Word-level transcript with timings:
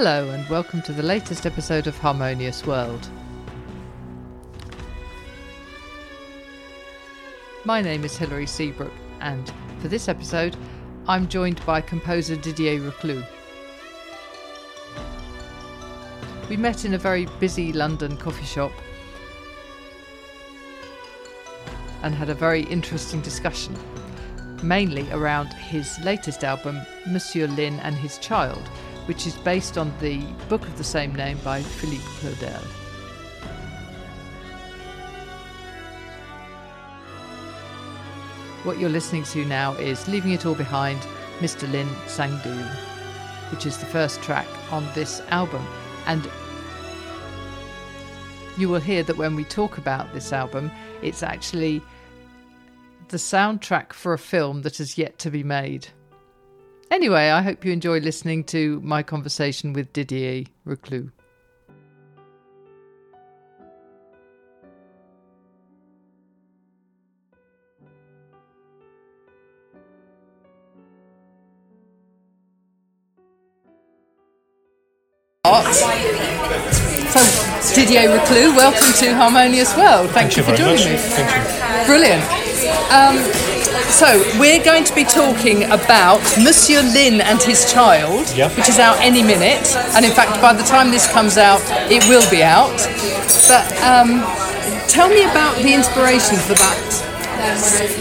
Hello, 0.00 0.30
and 0.30 0.48
welcome 0.48 0.80
to 0.82 0.92
the 0.92 1.02
latest 1.02 1.44
episode 1.44 1.88
of 1.88 1.98
Harmonious 1.98 2.64
World. 2.64 3.08
My 7.64 7.82
name 7.82 8.04
is 8.04 8.16
Hilary 8.16 8.46
Seabrook, 8.46 8.92
and 9.20 9.52
for 9.80 9.88
this 9.88 10.06
episode, 10.06 10.56
I'm 11.08 11.26
joined 11.26 11.66
by 11.66 11.80
composer 11.80 12.36
Didier 12.36 12.78
Recloux. 12.78 13.26
We 16.48 16.56
met 16.56 16.84
in 16.84 16.94
a 16.94 16.98
very 16.98 17.26
busy 17.40 17.72
London 17.72 18.16
coffee 18.18 18.46
shop 18.46 18.70
and 22.04 22.14
had 22.14 22.30
a 22.30 22.34
very 22.34 22.62
interesting 22.66 23.20
discussion, 23.20 23.76
mainly 24.62 25.10
around 25.10 25.52
his 25.54 25.98
latest 26.04 26.44
album, 26.44 26.80
Monsieur 27.08 27.48
Linh 27.48 27.80
and 27.80 27.96
His 27.96 28.16
Child, 28.18 28.62
which 29.08 29.26
is 29.26 29.34
based 29.38 29.78
on 29.78 29.90
the 30.00 30.18
book 30.50 30.60
of 30.60 30.76
the 30.76 30.84
same 30.84 31.14
name 31.14 31.38
by 31.42 31.62
Philippe 31.62 32.04
Claudel. 32.20 32.62
What 38.64 38.78
you're 38.78 38.90
listening 38.90 39.22
to 39.24 39.46
now 39.46 39.72
is 39.76 40.06
Leaving 40.08 40.32
It 40.32 40.44
All 40.44 40.54
Behind, 40.54 41.00
Mr. 41.38 41.70
Linh 41.72 41.88
Sang 42.06 42.38
Du, 42.42 42.52
which 43.50 43.64
is 43.64 43.78
the 43.78 43.86
first 43.86 44.20
track 44.20 44.46
on 44.70 44.86
this 44.94 45.22
album. 45.30 45.66
And 46.06 46.28
you 48.58 48.68
will 48.68 48.80
hear 48.80 49.02
that 49.04 49.16
when 49.16 49.36
we 49.36 49.44
talk 49.44 49.78
about 49.78 50.12
this 50.12 50.34
album, 50.34 50.70
it's 51.00 51.22
actually 51.22 51.80
the 53.08 53.16
soundtrack 53.16 53.94
for 53.94 54.12
a 54.12 54.18
film 54.18 54.60
that 54.62 54.76
has 54.76 54.98
yet 54.98 55.18
to 55.20 55.30
be 55.30 55.42
made. 55.42 55.88
Anyway, 56.90 57.28
I 57.28 57.42
hope 57.42 57.64
you 57.64 57.72
enjoy 57.72 58.00
listening 58.00 58.44
to 58.44 58.80
my 58.80 59.02
conversation 59.02 59.72
with 59.72 59.92
Didier 59.92 60.44
Recloux. 60.66 61.10
So, 77.08 77.74
Didier 77.74 78.08
Recloux, 78.08 78.56
welcome 78.56 78.92
to 78.94 79.14
Harmonious 79.14 79.76
World. 79.76 80.10
Thank, 80.10 80.32
Thank 80.32 80.36
you, 80.36 80.42
you 80.42 80.50
for 80.50 80.56
very 80.56 80.76
joining 80.76 80.92
much. 80.92 81.02
me. 81.02 81.08
Thank 81.10 81.80
you. 81.80 81.86
Brilliant. 81.86 82.47
Um, 82.90 83.16
so 83.90 84.06
we're 84.38 84.62
going 84.62 84.84
to 84.84 84.94
be 84.94 85.04
talking 85.04 85.64
about 85.64 86.20
Monsieur 86.42 86.82
Linh 86.82 87.20
and 87.20 87.40
his 87.42 87.70
child, 87.72 88.26
Yeah. 88.36 88.48
which 88.56 88.68
is 88.68 88.78
out 88.78 88.96
any 89.00 89.22
minute, 89.22 89.74
and 89.96 90.04
in 90.04 90.12
fact, 90.12 90.40
by 90.40 90.52
the 90.52 90.62
time 90.62 90.90
this 90.90 91.10
comes 91.10 91.36
out, 91.36 91.60
it 91.90 92.06
will 92.08 92.28
be 92.30 92.42
out. 92.42 92.76
But 93.48 93.64
um, 93.82 94.22
tell 94.88 95.08
me 95.08 95.24
about 95.24 95.56
the 95.56 95.72
inspiration 95.74 96.36
for 96.36 96.54
that 96.54 96.78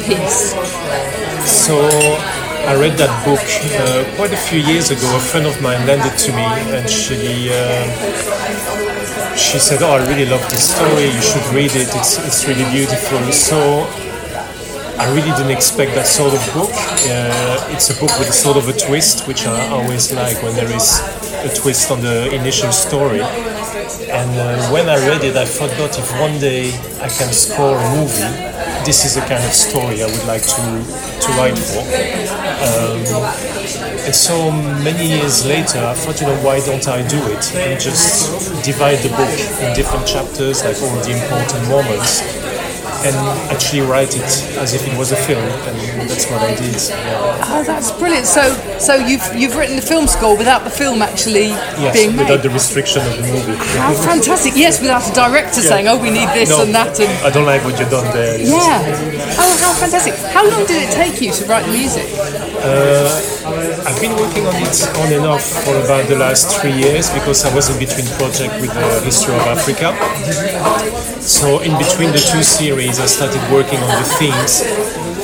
piece. 0.06 0.54
So 1.48 1.78
I 2.68 2.76
read 2.76 2.98
that 2.98 3.14
book 3.24 3.40
uh, 3.40 4.04
quite 4.18 4.34
a 4.34 4.38
few 4.38 4.60
years 4.60 4.92
ago. 4.92 5.08
A 5.16 5.20
friend 5.20 5.46
of 5.48 5.62
mine 5.62 5.86
lent 5.88 6.04
it 6.06 6.18
to 6.28 6.32
me, 6.34 6.44
and 6.76 6.90
she 6.90 7.50
uh, 7.52 9.36
she 9.36 9.60
said, 9.60 9.82
"Oh, 9.82 9.92
I 9.92 10.06
really 10.10 10.26
love 10.26 10.44
this 10.52 10.76
story. 10.76 11.06
You 11.06 11.22
should 11.22 11.46
read 11.54 11.72
it. 11.76 11.88
It's 11.96 12.18
it's 12.28 12.46
really 12.48 12.68
beautiful." 12.72 13.32
So 13.32 13.88
I 15.00 15.06
really 15.14 15.32
didn't 15.38 15.52
expect 15.52 15.94
that 15.94 16.08
sort 16.08 16.34
of 16.34 16.42
book. 16.54 16.74
Uh, 17.06 17.74
it's 17.74 17.90
a 17.90 18.00
book 18.00 18.18
with 18.18 18.30
a 18.30 18.34
sort 18.34 18.58
of 18.58 18.68
a 18.68 18.74
twist, 18.74 19.28
which 19.28 19.46
I 19.46 19.68
always 19.70 20.12
like 20.12 20.42
when 20.42 20.56
there 20.56 20.72
is 20.72 21.00
a 21.46 21.54
twist 21.54 21.92
on 21.92 22.02
the 22.02 22.34
initial 22.34 22.72
story. 22.72 23.22
And 23.22 24.32
uh, 24.40 24.70
when 24.72 24.90
I 24.90 24.98
read 25.08 25.24
it, 25.24 25.36
I 25.36 25.46
forgot 25.46 25.98
if 26.00 26.10
one 26.20 26.40
day 26.40 26.74
I 26.98 27.10
can 27.10 27.32
score 27.32 27.78
a 27.78 27.90
movie, 27.96 28.34
this 28.86 29.06
is 29.06 29.16
the 29.16 29.22
kind 29.22 29.44
of 29.46 29.54
story 29.54 30.02
I 30.02 30.08
would 30.08 30.26
like 30.26 30.42
to, 30.42 30.64
to 30.82 31.28
write 31.38 31.60
for. 31.60 31.86
Um, 32.66 33.04
and 34.02 34.16
so 34.16 34.52
many 34.82 35.10
years 35.20 35.46
later, 35.46 35.80
I 35.80 35.94
thought, 35.94 36.20
you 36.22 36.28
know, 36.28 36.42
why 36.42 36.60
don't 36.66 36.88
I 36.88 37.06
do 37.08 37.22
it 37.28 37.54
and 37.56 37.80
just 37.80 38.64
divide 38.66 38.98
the 39.06 39.10
book 39.10 39.30
in 39.62 39.76
different 39.76 40.08
chapters, 40.08 40.64
like 40.64 40.82
all 40.82 40.96
the 41.04 41.12
important 41.12 41.70
moments, 41.70 42.24
and 43.08 43.16
actually 43.52 43.82
write 43.82 44.16
it 44.16 44.24
as 44.60 44.74
if 44.74 44.86
it 44.88 44.98
was 44.98 45.12
a 45.12 45.16
film, 45.16 45.44
and 45.44 46.10
that's 46.10 46.30
what 46.30 46.42
I 46.42 46.54
did. 46.56 46.76
Yeah. 46.90 47.42
Oh, 47.50 47.64
that's 47.64 47.92
brilliant. 47.92 48.26
So, 48.28 48.44
so 48.80 48.96
you've 48.96 49.24
you've 49.36 49.56
written 49.56 49.76
the 49.76 49.82
film 49.82 50.08
score 50.08 50.36
without 50.38 50.64
the 50.64 50.70
film 50.70 51.02
actually 51.02 51.48
Yes, 51.80 51.96
being 51.96 52.16
made. 52.16 52.28
without 52.28 52.44
the 52.44 52.50
restriction 52.50 53.02
of 53.06 53.16
the 53.18 53.24
movie. 53.24 53.56
How 53.80 53.94
fantastic! 53.94 54.54
Yes, 54.56 54.82
without 54.82 55.10
a 55.10 55.14
director 55.14 55.62
saying, 55.62 55.88
"Oh, 55.88 55.98
we 55.98 56.10
need 56.12 56.30
this 56.36 56.50
No, 56.50 56.62
and 56.64 56.76
that," 56.76 57.00
and 57.00 57.10
I 57.26 57.30
don't 57.30 57.46
like 57.46 57.64
what 57.64 57.80
you've 57.80 57.90
done 57.90 58.12
there. 58.14 58.38
yeah. 58.40 58.84
Oh, 59.40 59.58
how 59.62 59.74
fantastic! 59.74 60.14
How 60.34 60.44
long 60.50 60.66
did 60.66 60.84
it 60.84 60.92
take 60.92 61.22
you 61.22 61.32
to 61.32 61.46
write 61.46 61.66
the 61.66 61.72
music? 61.72 62.06
I've 62.64 64.02
been 64.02 64.16
working 64.16 64.46
on 64.46 64.56
it 64.56 64.78
on 64.98 65.14
and 65.14 65.26
off 65.26 65.44
for 65.64 65.76
about 65.78 66.08
the 66.08 66.18
last 66.18 66.60
three 66.60 66.74
years 66.74 67.10
because 67.14 67.46
I 67.46 67.54
was 67.56 67.70
in 67.70 67.80
between 67.80 68.06
project 68.18 68.54
with 68.62 68.74
the 68.74 69.02
history 69.06 69.36
of 69.36 69.42
Africa. 69.48 69.94
So 71.22 71.60
in 71.60 71.78
between 71.78 72.12
the 72.12 72.20
two 72.20 72.44
series, 72.44 73.00
I 73.00 73.06
started 73.06 73.42
working 73.52 73.80
on 73.80 73.90
the 74.02 74.08
themes. 74.20 74.64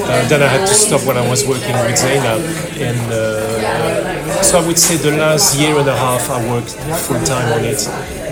Uh, 0.04 0.28
then 0.28 0.44
I 0.44 0.48
had 0.48 0.68
to 0.68 0.74
stop 0.74 1.06
when 1.08 1.18
I 1.18 1.28
was 1.30 1.48
working 1.48 1.74
with 1.80 1.96
Zeinab, 1.96 2.44
and 2.76 3.00
uh, 3.12 4.44
so 4.44 4.60
I 4.60 4.68
would 4.68 4.78
say 4.78 4.98
the 4.98 5.16
last 5.18 5.58
year 5.58 5.80
and 5.80 5.88
a 5.88 5.96
half 5.96 6.30
I 6.30 6.44
worked 6.52 6.72
full 7.08 7.24
time 7.24 7.54
on 7.54 7.64
it, 7.64 7.80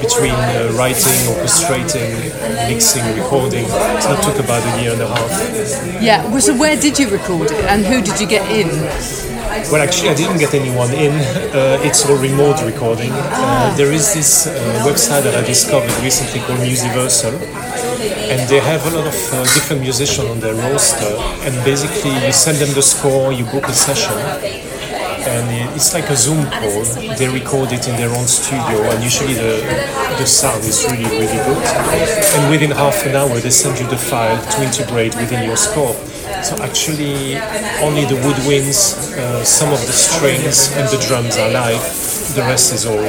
between 0.02 0.34
uh, 0.34 0.74
writing, 0.78 1.20
orchestrating, 1.32 2.12
mixing, 2.68 3.06
recording. 3.16 3.66
So 4.02 4.10
that 4.12 4.24
took 4.24 4.44
about 4.44 4.62
a 4.66 4.82
year 4.82 4.94
and 4.94 5.02
a 5.02 5.08
half. 5.08 5.32
Yeah. 6.02 6.24
well, 6.32 6.42
So, 6.42 6.58
where 6.58 6.76
did 6.76 6.98
you 7.00 7.08
record 7.10 7.52
it, 7.52 7.64
and 7.72 7.86
who 7.86 8.02
did 8.02 8.20
you 8.20 8.28
get 8.28 8.44
in? 8.52 8.70
Well, 9.72 9.82
actually, 9.82 10.10
I 10.10 10.16
didn't 10.16 10.40
get 10.40 10.54
anyone 10.54 10.92
in. 10.94 11.12
Uh, 11.54 11.78
it's 11.84 12.08
all 12.10 12.18
remote 12.18 12.64
recording. 12.64 13.12
Uh, 13.12 13.76
there 13.76 13.92
is 13.92 14.14
this 14.14 14.48
uh, 14.48 14.52
website 14.88 15.24
that 15.24 15.36
I 15.36 15.46
discovered 15.46 15.92
recently 16.02 16.40
called 16.42 16.60
Musiversal, 16.60 17.36
and 18.32 18.40
they 18.50 18.60
have 18.60 18.82
a 18.92 18.98
lot 18.98 19.08
of 19.08 19.14
uh, 19.34 19.44
different 19.54 19.82
musicians 19.82 20.30
on 20.30 20.40
their 20.40 20.56
roster. 20.56 21.14
And 21.46 21.54
basically, 21.64 22.16
you 22.26 22.32
send 22.32 22.58
them 22.58 22.74
the 22.74 22.82
score, 22.82 23.32
you 23.34 23.46
book 23.46 23.68
a 23.68 23.74
session, 23.74 24.18
and 25.28 25.76
it's 25.76 25.94
like 25.94 26.10
a 26.10 26.16
Zoom 26.16 26.46
call. 26.46 26.84
They 27.18 27.28
record 27.30 27.72
it 27.72 27.88
in 27.88 27.96
their 27.96 28.10
own 28.10 28.28
studio, 28.28 28.82
and 28.92 29.04
usually 29.04 29.34
the 29.34 29.62
the 30.18 30.26
sound 30.26 30.64
is 30.64 30.84
really, 30.90 31.06
really 31.06 31.28
good. 31.28 31.64
And 32.36 32.50
within 32.52 32.72
half 32.72 33.06
an 33.06 33.16
hour, 33.16 33.40
they 33.40 33.50
send 33.50 33.80
you 33.80 33.88
the 33.88 33.98
file 33.98 34.42
to 34.54 34.64
integrate 34.64 35.16
within 35.16 35.44
your 35.44 35.58
score. 35.58 35.94
So 36.44 36.56
actually, 36.64 37.38
only 37.86 38.06
the 38.06 38.18
woodwinds, 38.26 39.14
uh, 39.18 39.44
some 39.44 39.72
of 39.72 39.80
the 39.86 39.94
strings, 39.94 40.72
and 40.78 40.88
the 40.90 40.98
drums 41.08 41.38
are 41.38 41.52
live. 41.52 41.82
The 42.36 42.42
rest 42.42 42.74
is 42.74 42.86
all 42.86 43.06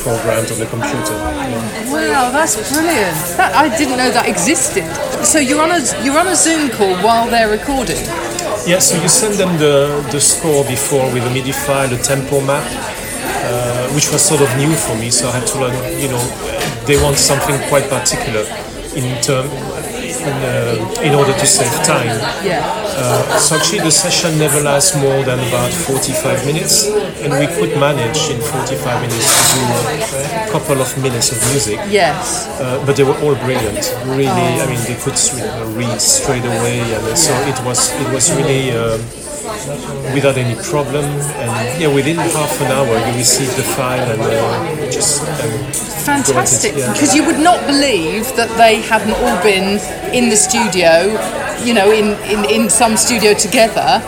programmed 0.00 0.50
on 0.50 0.58
the 0.58 0.66
computer. 0.66 1.12
Yeah. 1.12 1.92
Wow, 1.92 2.30
that's 2.30 2.56
brilliant! 2.72 3.16
That, 3.36 3.54
I 3.54 3.68
didn't 3.76 3.98
know 3.98 4.10
that 4.10 4.26
existed. 4.26 4.88
So 5.24 5.38
you're 5.38 5.60
on 5.60 5.70
a 5.70 5.80
you're 6.02 6.18
on 6.18 6.26
a 6.28 6.34
Zoom 6.34 6.70
call 6.70 6.96
while 7.04 7.28
they're 7.28 7.50
recording. 7.50 8.02
Yeah, 8.64 8.78
so 8.78 8.94
you 9.02 9.08
send 9.08 9.34
them 9.34 9.58
the, 9.58 10.06
the 10.12 10.20
score 10.20 10.64
before 10.64 11.12
with 11.12 11.26
a 11.26 11.30
MIDI 11.30 11.50
file, 11.50 11.92
a 11.92 11.98
tempo 11.98 12.40
map, 12.40 12.62
uh, 12.62 13.88
which 13.90 14.12
was 14.12 14.22
sort 14.22 14.40
of 14.40 14.48
new 14.56 14.70
for 14.72 14.94
me. 14.94 15.10
So 15.10 15.28
I 15.28 15.32
had 15.32 15.46
to 15.48 15.58
learn, 15.58 15.74
you 15.98 16.06
know, 16.06 16.22
they 16.86 16.94
want 17.02 17.18
something 17.18 17.58
quite 17.68 17.90
particular 17.90 18.46
in 18.94 19.20
term, 19.20 19.50
in, 20.22 20.36
uh, 20.42 21.02
in 21.02 21.14
order 21.14 21.32
to 21.32 21.46
save 21.46 21.72
time. 21.84 22.18
Yeah. 22.44 22.62
Uh, 22.94 23.38
so 23.38 23.56
actually 23.56 23.80
the 23.80 23.90
session 23.90 24.38
never 24.38 24.60
lasts 24.60 24.94
more 24.96 25.22
than 25.24 25.38
about 25.48 25.72
45 25.72 26.46
minutes, 26.46 26.86
and 27.22 27.32
we 27.34 27.46
could 27.46 27.78
manage 27.78 28.30
in 28.30 28.40
45 28.40 29.00
minutes 29.02 29.26
to 29.26 29.58
do 29.58 29.64
a 30.46 30.50
couple 30.50 30.80
of 30.80 30.88
minutes 31.02 31.32
of 31.32 31.38
music. 31.50 31.78
Yes. 31.88 32.48
Uh, 32.60 32.82
but 32.86 32.96
they 32.96 33.04
were 33.04 33.18
all 33.24 33.34
brilliant. 33.46 33.82
Really, 34.06 34.28
I 34.62 34.66
mean, 34.66 34.80
they 34.86 34.96
could 35.02 35.18
read 35.76 36.00
straight 36.00 36.44
away, 36.44 36.80
and 36.80 37.18
so 37.18 37.32
it 37.50 37.58
was 37.64 37.90
it 38.00 38.08
was 38.12 38.30
really 38.36 38.70
um, 38.72 39.00
without 40.14 40.36
any 40.36 40.54
problem. 40.62 41.04
And 41.04 41.80
yeah, 41.80 41.88
within 41.92 42.16
half 42.16 42.60
an 42.60 42.70
hour, 42.72 42.94
you 43.08 43.16
receive 43.16 43.54
the 43.56 43.62
file 43.62 44.10
and 44.10 44.20
uh, 44.20 44.90
just 44.90 45.22
um, 45.22 45.72
Fantastic, 46.02 46.74
Yeah. 46.76 46.92
because 46.92 47.14
you 47.14 47.24
would 47.24 47.38
not 47.38 47.64
believe 47.66 48.24
that 48.36 48.50
they 48.58 48.80
hadn't 48.82 49.14
all 49.22 49.38
been 49.42 49.78
in 50.12 50.28
the 50.30 50.36
studio, 50.36 51.14
you 51.62 51.74
know, 51.74 51.90
in, 51.92 52.18
in, 52.26 52.44
in 52.50 52.68
some 52.68 52.96
studio 52.96 53.34
together 53.34 54.02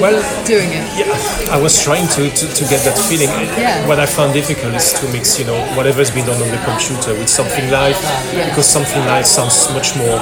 well. 0.00 0.14
doing 0.46 0.70
it. 0.70 0.84
Yeah, 0.94 1.10
I 1.50 1.58
was 1.60 1.82
trying 1.82 2.06
to, 2.14 2.30
to, 2.30 2.44
to 2.46 2.62
get 2.70 2.84
that 2.86 2.96
feeling. 3.08 3.28
Yeah. 3.58 3.86
What 3.88 3.98
I 3.98 4.06
found 4.06 4.34
difficult 4.34 4.74
is 4.74 4.92
to 5.00 5.08
mix, 5.10 5.36
you 5.38 5.46
know, 5.46 5.58
whatever's 5.74 6.10
been 6.12 6.26
done 6.26 6.40
on 6.40 6.48
the 6.48 6.62
computer 6.62 7.12
with 7.18 7.28
something 7.28 7.70
live, 7.70 7.98
because 8.30 8.66
something 8.68 9.02
live 9.06 9.26
sounds 9.26 9.66
much 9.74 9.96
more 9.96 10.20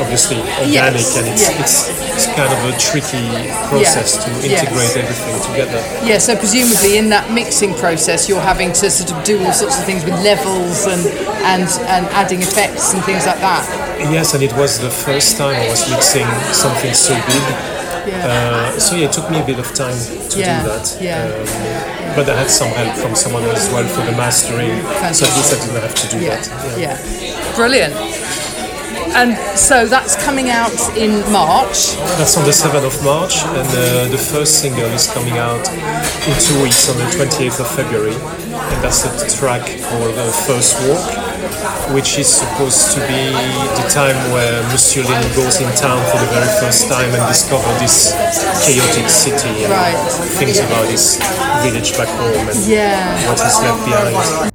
obviously 0.00 0.38
organic 0.62 1.02
Yes, 1.02 1.16
and 1.18 1.26
it's, 1.28 1.42
yes. 1.42 1.60
it's 1.60 2.02
it's 2.12 2.26
kind 2.36 2.52
of 2.52 2.60
a 2.68 2.72
tricky 2.78 3.24
process 3.68 4.16
to 4.24 4.30
yes. 4.46 4.62
integrate 4.62 4.96
everything 5.04 5.36
together. 5.50 5.80
Yeah, 6.06 6.18
so 6.18 6.36
presumably 6.36 6.98
in 6.98 7.08
that 7.10 7.32
mixing 7.32 7.74
process, 7.74 8.28
you're 8.28 8.40
having 8.40 8.72
to 8.74 8.90
sort 8.90 9.12
of 9.12 9.24
do 9.24 9.42
all 9.44 9.52
sorts 9.52 9.78
of 9.78 9.84
things 9.84 10.04
with 10.04 10.14
levels 10.22 10.86
and 10.86 11.02
and 11.44 11.68
and 11.88 12.06
adding 12.14 12.40
effects 12.42 12.92
and 12.94 13.02
things 13.04 13.26
like 13.26 13.38
that. 13.40 13.64
Yes, 14.12 14.34
and 14.34 14.42
it 14.42 14.52
was 14.54 14.78
the 14.80 14.90
first 14.90 15.36
time 15.36 15.54
I 15.56 15.68
was 15.68 15.88
mixing 15.90 16.26
something 16.52 16.92
so 16.94 17.14
big. 17.14 17.44
Yeah. 18.04 18.26
Uh, 18.26 18.78
so 18.80 18.96
yeah, 18.96 19.06
it 19.06 19.12
took 19.12 19.30
me 19.30 19.38
a 19.40 19.44
bit 19.46 19.58
of 19.60 19.72
time 19.74 19.94
to 19.94 20.36
do 20.36 20.42
that. 20.42 20.98
yeah, 21.00 21.22
Um, 21.22 22.16
But 22.16 22.28
I 22.28 22.34
had 22.36 22.50
some 22.50 22.68
help 22.74 22.96
from 22.98 23.14
someone 23.14 23.44
as 23.44 23.70
well 23.72 23.86
for 23.86 24.02
the 24.04 24.12
mastering, 24.18 24.82
so 25.14 25.24
at 25.24 25.32
least 25.38 25.54
I 25.54 25.58
didn't 25.64 25.80
have 25.86 25.94
to 25.94 26.08
do 26.10 26.18
Yeah, 26.18 26.36
that. 26.42 26.78
yeah, 26.78 27.54
brilliant. 27.54 27.94
And 29.14 29.36
so 29.58 29.86
that's 29.86 30.16
coming 30.24 30.48
out 30.48 30.72
in 30.96 31.20
March. 31.30 31.94
That's 32.16 32.36
on 32.38 32.44
the 32.44 32.50
7th 32.52 32.86
of 32.86 32.96
March, 33.04 33.44
and 33.44 33.68
uh, 33.68 34.08
the 34.08 34.16
first 34.16 34.60
single 34.62 34.88
is 34.88 35.06
coming 35.12 35.36
out 35.36 35.68
in 35.68 36.32
two 36.40 36.56
weeks 36.62 36.88
on 36.88 36.96
the 36.96 37.04
28th 37.12 37.60
of 37.60 37.68
February, 37.76 38.14
and 38.16 38.78
that's 38.82 39.02
the 39.04 39.12
track 39.36 39.62
called 39.84 40.16
uh, 40.16 40.32
First 40.48 40.80
Walk, 40.88 41.04
which 41.94 42.18
is 42.18 42.26
supposed 42.26 42.94
to 42.96 43.00
be 43.06 43.22
the 43.76 43.86
time 43.92 44.16
where 44.32 44.62
Monsieur 44.72 45.04
Linh 45.04 45.28
goes 45.36 45.60
in 45.60 45.68
town 45.76 46.00
for 46.10 46.16
the 46.16 46.30
very 46.32 46.48
first 46.64 46.88
time 46.88 47.12
and 47.12 47.22
discovers 47.28 47.78
this 47.84 48.16
chaotic 48.64 49.10
city 49.10 49.64
and 49.64 49.72
Right. 49.72 49.98
thinks 50.40 50.58
about 50.58 50.86
his 50.88 51.20
village 51.60 51.92
back 51.98 52.08
home 52.16 52.48
and 52.48 52.58
Yeah. 52.64 53.28
what 53.28 53.38
he's 53.38 53.60
left 53.60 53.84
behind. 53.84 54.51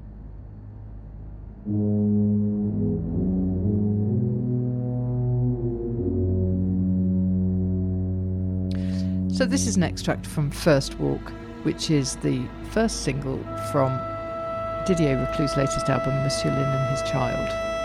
This 9.47 9.65
is 9.65 9.77
an 9.77 9.83
extract 9.83 10.25
from 10.25 10.51
First 10.51 10.99
Walk, 10.99 11.31
which 11.63 11.89
is 11.89 12.17
the 12.17 12.45
first 12.71 13.03
single 13.03 13.37
from 13.71 13.97
Didier 14.85 15.15
Recloux' 15.15 15.55
latest 15.55 15.87
album, 15.87 16.13
Monsieur 16.23 16.51
Linh 16.51 16.59
and 16.59 16.89
His 16.91 17.09
Child. 17.09 17.76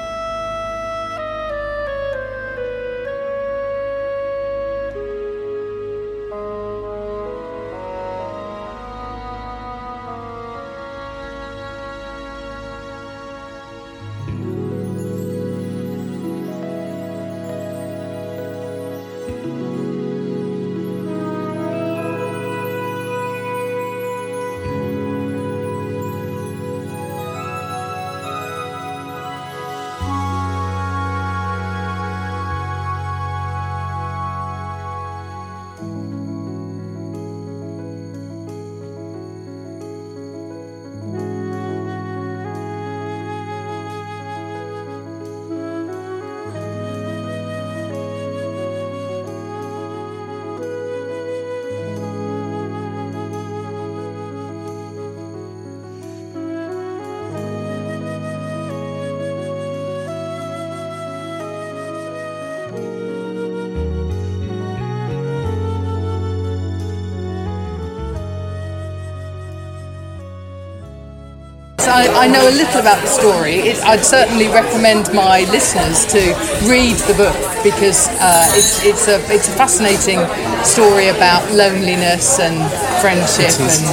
I, 71.92 72.24
I 72.24 72.26
know 72.26 72.48
a 72.48 72.56
little 72.56 72.80
about 72.80 73.04
the 73.04 73.06
story. 73.06 73.68
It, 73.68 73.76
I'd 73.84 74.04
certainly 74.04 74.48
recommend 74.48 75.12
my 75.12 75.44
listeners 75.52 76.08
to 76.08 76.32
read 76.64 76.96
the 77.04 77.12
book 77.12 77.36
because 77.60 78.08
uh, 78.16 78.48
it's, 78.56 78.80
it's, 78.80 79.08
a, 79.08 79.20
it's 79.28 79.48
a 79.52 79.56
fascinating 79.60 80.24
story 80.64 81.08
about 81.12 81.44
loneliness 81.52 82.40
and 82.40 82.56
friendship 83.04 83.52
and 83.60 83.84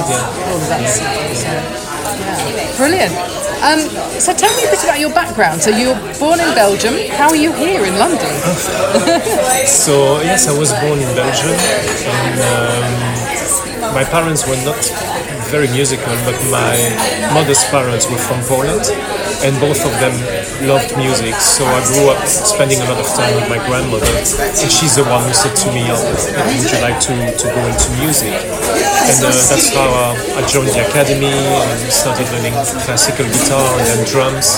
all 0.48 0.56
of 0.56 0.66
that 0.72 0.88
stuff. 0.88 1.12
So, 1.36 1.52
yeah. 1.52 2.76
Brilliant. 2.80 3.12
Um, 3.60 3.84
so 4.16 4.32
tell 4.32 4.48
me 4.56 4.64
a 4.64 4.70
bit 4.72 4.82
about 4.82 4.98
your 4.98 5.12
background. 5.12 5.60
So 5.60 5.68
you 5.68 5.92
were 5.92 6.00
born 6.16 6.40
in 6.40 6.48
Belgium. 6.56 6.96
How 7.20 7.28
are 7.28 7.36
you 7.36 7.52
here 7.52 7.84
in 7.84 8.00
London? 8.00 8.32
So 9.68 10.20
yes, 10.24 10.48
I 10.48 10.58
was 10.58 10.72
born 10.72 10.98
in 10.98 11.10
Belgium, 11.14 11.52
and 11.52 12.40
um, 12.40 13.92
my 13.94 14.04
parents 14.04 14.48
were 14.48 14.56
not 14.64 14.80
very 15.50 15.68
musical, 15.74 16.14
but 16.22 16.38
my 16.46 16.78
mother's 17.34 17.64
parents 17.74 18.06
were 18.08 18.22
from 18.22 18.38
Poland, 18.46 18.86
and 19.42 19.52
both 19.58 19.82
of 19.82 19.92
them 19.98 20.14
loved 20.62 20.94
music. 20.96 21.34
So 21.42 21.66
I 21.66 21.82
grew 21.90 22.06
up 22.10 22.22
spending 22.26 22.78
a 22.78 22.86
lot 22.86 23.02
of 23.02 23.08
time 23.18 23.34
with 23.34 23.48
my 23.50 23.58
grandmother, 23.66 24.06
and 24.06 24.70
she's 24.70 24.94
the 24.94 25.04
one 25.10 25.26
who 25.26 25.34
said 25.34 25.54
to 25.66 25.68
me, 25.74 25.82
oh, 25.90 25.98
"Would 25.98 26.70
you 26.70 26.80
like 26.80 27.02
to, 27.10 27.14
to 27.34 27.46
go 27.50 27.62
into 27.66 27.88
music?" 27.98 28.30
And 28.30 29.18
uh, 29.26 29.34
that's 29.50 29.74
how 29.74 29.90
uh, 29.90 30.38
I 30.38 30.46
joined 30.46 30.70
the 30.70 30.86
academy 30.86 31.34
and 31.34 31.80
started 31.90 32.30
learning 32.30 32.54
classical 32.86 33.26
guitar 33.26 33.66
and 33.78 33.86
then 33.90 34.00
drums. 34.06 34.54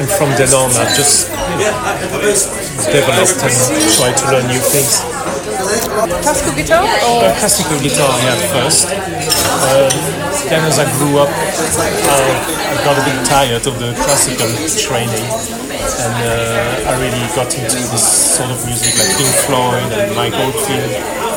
And 0.00 0.08
from 0.08 0.32
then 0.40 0.48
on, 0.56 0.72
I've 0.72 0.96
just 0.96 1.28
you 1.60 1.68
know, 1.68 1.76
developed 2.88 3.44
and 3.44 3.56
tried 3.92 4.16
to 4.16 4.24
learn 4.32 4.46
new 4.48 4.62
things. 4.62 5.04
Classical 6.22 6.54
guitar 6.54 6.86
or 6.86 7.24
Uh, 7.24 7.34
classical 7.36 7.78
guitar, 7.80 8.14
yeah, 8.24 8.36
first. 8.54 8.88
Then 9.58 10.64
as 10.64 10.78
I 10.78 10.86
grew 10.96 11.18
up, 11.18 11.28
I 11.28 12.78
got 12.84 12.96
a 12.96 13.04
bit 13.04 13.18
tired 13.26 13.66
of 13.66 13.78
the 13.78 13.92
classical 14.00 14.48
training, 14.78 15.26
and 15.28 16.16
uh, 16.24 16.88
I 16.88 16.96
really 17.02 17.20
got 17.34 17.52
into 17.52 17.76
this 17.90 18.06
sort 18.38 18.50
of 18.50 18.64
music 18.64 18.94
like 18.96 19.12
Pink 19.18 19.34
Floyd 19.44 19.92
and 19.92 20.14
Mike 20.16 20.32
Oldfield, 20.38 20.94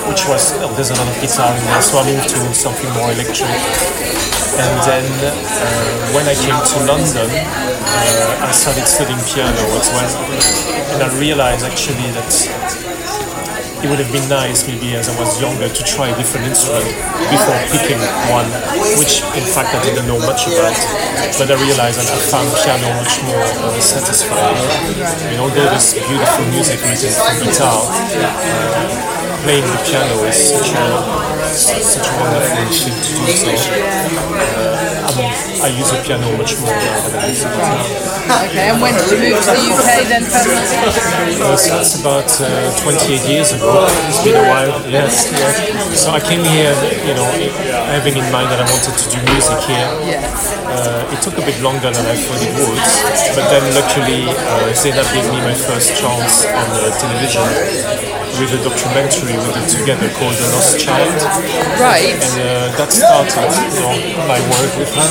which 0.08 0.24
was 0.30 0.54
oh, 0.62 0.72
there's 0.78 0.92
a 0.92 0.98
lot 1.02 1.10
of 1.10 1.18
guitar 1.20 1.52
in 1.58 1.64
there, 1.66 1.82
so 1.82 1.98
I 2.00 2.08
moved 2.08 2.30
to 2.30 2.40
something 2.54 2.90
more 2.94 3.12
electric. 3.12 3.52
And 4.62 4.74
then 4.86 5.08
uh, 5.26 5.34
when 6.16 6.28
I 6.30 6.36
came 6.36 6.56
to 6.56 6.78
London, 6.88 7.28
uh, 7.28 8.48
I 8.48 8.52
started 8.52 8.86
studying 8.88 9.20
piano 9.28 9.60
as 9.76 9.90
well, 9.92 10.14
and 10.94 11.04
I 11.04 11.10
realized 11.20 11.66
actually 11.66 12.12
that 12.16 12.91
it 13.82 13.90
would 13.90 13.98
have 13.98 14.12
been 14.14 14.30
nice 14.30 14.68
maybe 14.68 14.94
as 14.94 15.10
I 15.10 15.18
was 15.18 15.42
younger 15.42 15.68
to 15.68 15.82
try 15.84 16.10
a 16.10 16.16
different 16.16 16.46
instrument 16.46 16.86
before 17.34 17.58
picking 17.74 17.98
one, 18.30 18.46
which 19.02 19.26
in 19.34 19.46
fact 19.46 19.74
I 19.74 19.82
didn't 19.82 20.06
know 20.06 20.20
much 20.22 20.46
about. 20.46 20.78
But 21.38 21.50
I 21.50 21.58
realized 21.58 21.98
that 21.98 22.10
I 22.10 22.18
found 22.30 22.50
piano 22.62 22.94
much 23.02 23.22
more 23.26 23.42
uh, 23.42 23.80
satisfying. 23.82 24.54
I 25.02 25.34
mean, 25.34 25.40
although 25.42 25.66
there's 25.66 25.94
beautiful 25.98 26.46
music 26.54 26.78
written 26.86 27.10
for 27.10 27.34
guitar, 27.42 27.90
uh, 27.90 29.21
playing 29.42 29.66
the 29.66 29.78
piano 29.86 30.24
is 30.30 30.38
such 30.54 30.70
a, 30.78 30.86
such 31.50 31.98
a 31.98 32.14
wonderful 32.22 32.54
thing 32.54 32.70
to 32.70 32.90
do. 32.94 33.26
So 33.34 33.50
uh, 33.50 34.92
I 35.62 35.70
use 35.74 35.90
the 35.90 35.98
piano 36.06 36.30
much 36.38 36.58
more 36.62 36.70
than 36.70 37.18
I 37.18 37.28
use 37.30 37.42
the 37.42 37.50
guitar. 37.50 37.86
okay? 38.46 38.70
And 38.70 38.82
when 38.82 38.94
did 38.94 39.10
you 39.10 39.18
move 39.34 39.42
to 39.42 39.52
the 39.54 39.66
UK 39.66 39.90
then? 40.10 40.24
Uh, 40.26 41.58
so 41.58 41.70
that's 41.74 41.98
about 42.00 42.30
uh, 42.38 42.70
28 42.86 43.30
years 43.30 43.52
ago. 43.54 43.90
It's 44.10 44.22
been 44.24 44.38
a 44.38 44.46
while, 44.46 44.78
yes. 44.90 45.30
yes. 45.34 45.98
So 45.98 46.12
I 46.14 46.20
came 46.22 46.46
here, 46.46 46.74
you 47.06 47.14
know, 47.18 47.26
having 47.90 48.18
in 48.18 48.26
mind 48.32 48.50
that 48.54 48.62
I 48.62 48.68
wanted 48.70 48.94
to 48.94 49.06
do 49.10 49.18
music 49.34 49.58
here. 49.66 49.90
Yeah. 50.06 50.22
Uh, 50.72 51.14
it 51.14 51.20
took 51.22 51.38
a 51.38 51.46
bit 51.46 51.60
longer 51.62 51.92
than 51.92 52.06
I 52.06 52.16
thought 52.16 52.42
it 52.42 52.54
would, 52.56 52.80
but 53.36 53.46
then 53.52 53.66
luckily 53.76 54.24
uh, 54.32 54.72
Zeinab 54.72 55.04
gave 55.12 55.28
me 55.28 55.44
my 55.44 55.54
first 55.54 55.98
chance 56.00 56.46
on 56.48 56.68
uh, 56.72 56.94
television 56.96 57.44
with 58.40 58.56
a 58.56 58.62
documentary 58.64 59.31
we 59.36 60.10
called 60.18 60.36
The 60.36 60.48
Lost 60.52 60.80
Child, 60.80 61.16
Right. 61.80 62.16
and 62.20 62.36
uh, 62.36 62.76
that 62.76 62.92
started 62.92 63.32
you 63.32 63.80
know, 63.80 64.28
my 64.28 64.40
work 64.52 64.74
with 64.76 64.92
her. 64.92 65.08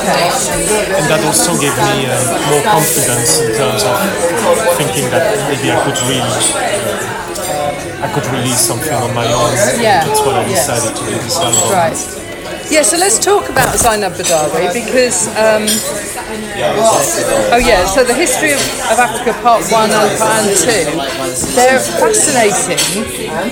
Okay. 0.00 0.28
And 0.96 1.04
that 1.12 1.20
also 1.24 1.52
gave 1.60 1.74
me 1.76 2.08
uh, 2.08 2.16
more 2.48 2.62
confidence 2.64 3.40
in 3.44 3.52
terms 3.56 3.84
of 3.84 3.96
thinking 4.80 5.10
that 5.12 5.36
maybe 5.52 5.68
I 5.72 5.78
could 5.84 5.98
really, 6.08 6.24
uh, 6.24 8.04
I 8.04 8.08
could 8.14 8.26
release 8.32 8.60
something 8.60 8.92
on 8.94 9.12
my 9.14 9.26
own. 9.28 9.52
Yeah, 9.80 10.04
That's 10.06 10.20
what 10.20 10.36
I 10.36 10.46
yes. 10.48 10.66
decided 10.66 10.96
to 10.96 11.02
do 11.04 11.16
this 11.20 11.36
album. 11.36 11.68
Right. 11.72 11.98
Yeah, 12.70 12.82
so 12.82 12.96
let's 12.96 13.18
talk 13.18 13.48
about 13.48 13.74
Zeinab 13.76 14.12
Badawi 14.16 14.72
because, 14.72 15.28
um, 15.36 15.64
oh 16.28 17.56
yeah, 17.56 17.86
so 17.86 18.04
the 18.04 18.14
history 18.14 18.52
of, 18.52 18.60
of 18.92 18.98
Africa, 18.98 19.32
part 19.40 19.64
one 19.72 19.90
and 19.90 20.18
part 20.18 20.44
two, 20.44 20.84
they're 21.56 21.80
fascinating. 21.80 22.76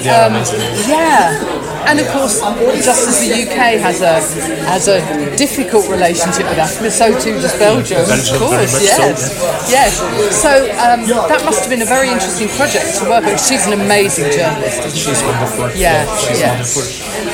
Um, 0.04 0.36
amazing. 0.36 0.60
Yeah, 0.88 1.40
and 1.86 2.00
of 2.00 2.08
course, 2.08 2.40
just 2.84 3.08
as 3.08 3.20
the 3.22 3.30
UK 3.46 3.78
has 3.78 4.00
a 4.02 4.20
has 4.66 4.88
a 4.88 4.98
difficult 5.36 5.88
relationship 5.88 6.44
with 6.50 6.58
Africa, 6.58 6.90
so 6.90 7.06
too 7.18 7.38
does 7.38 7.56
Belgium. 7.58 8.04
Belgium, 8.06 8.34
of 8.34 8.42
course, 8.42 8.72
much 8.74 8.82
so. 8.82 9.06
yes, 9.06 9.70
yes. 9.70 9.90
So 10.34 10.50
um, 10.82 11.06
that 11.30 11.42
must 11.44 11.60
have 11.60 11.70
been 11.70 11.82
a 11.82 11.88
very 11.88 12.10
interesting 12.10 12.48
project 12.58 12.98
to 12.98 13.08
work 13.08 13.24
with. 13.24 13.40
She's 13.40 13.66
an 13.66 13.78
amazing 13.78 14.30
journalist. 14.32 14.82
Isn't 14.82 14.98
she? 14.98 15.14
She's 15.14 15.22
wonderful. 15.22 15.70
Yeah, 15.78 16.04
she's 16.18 16.40
yeah. 16.40 16.58
wonderful. 16.58 16.82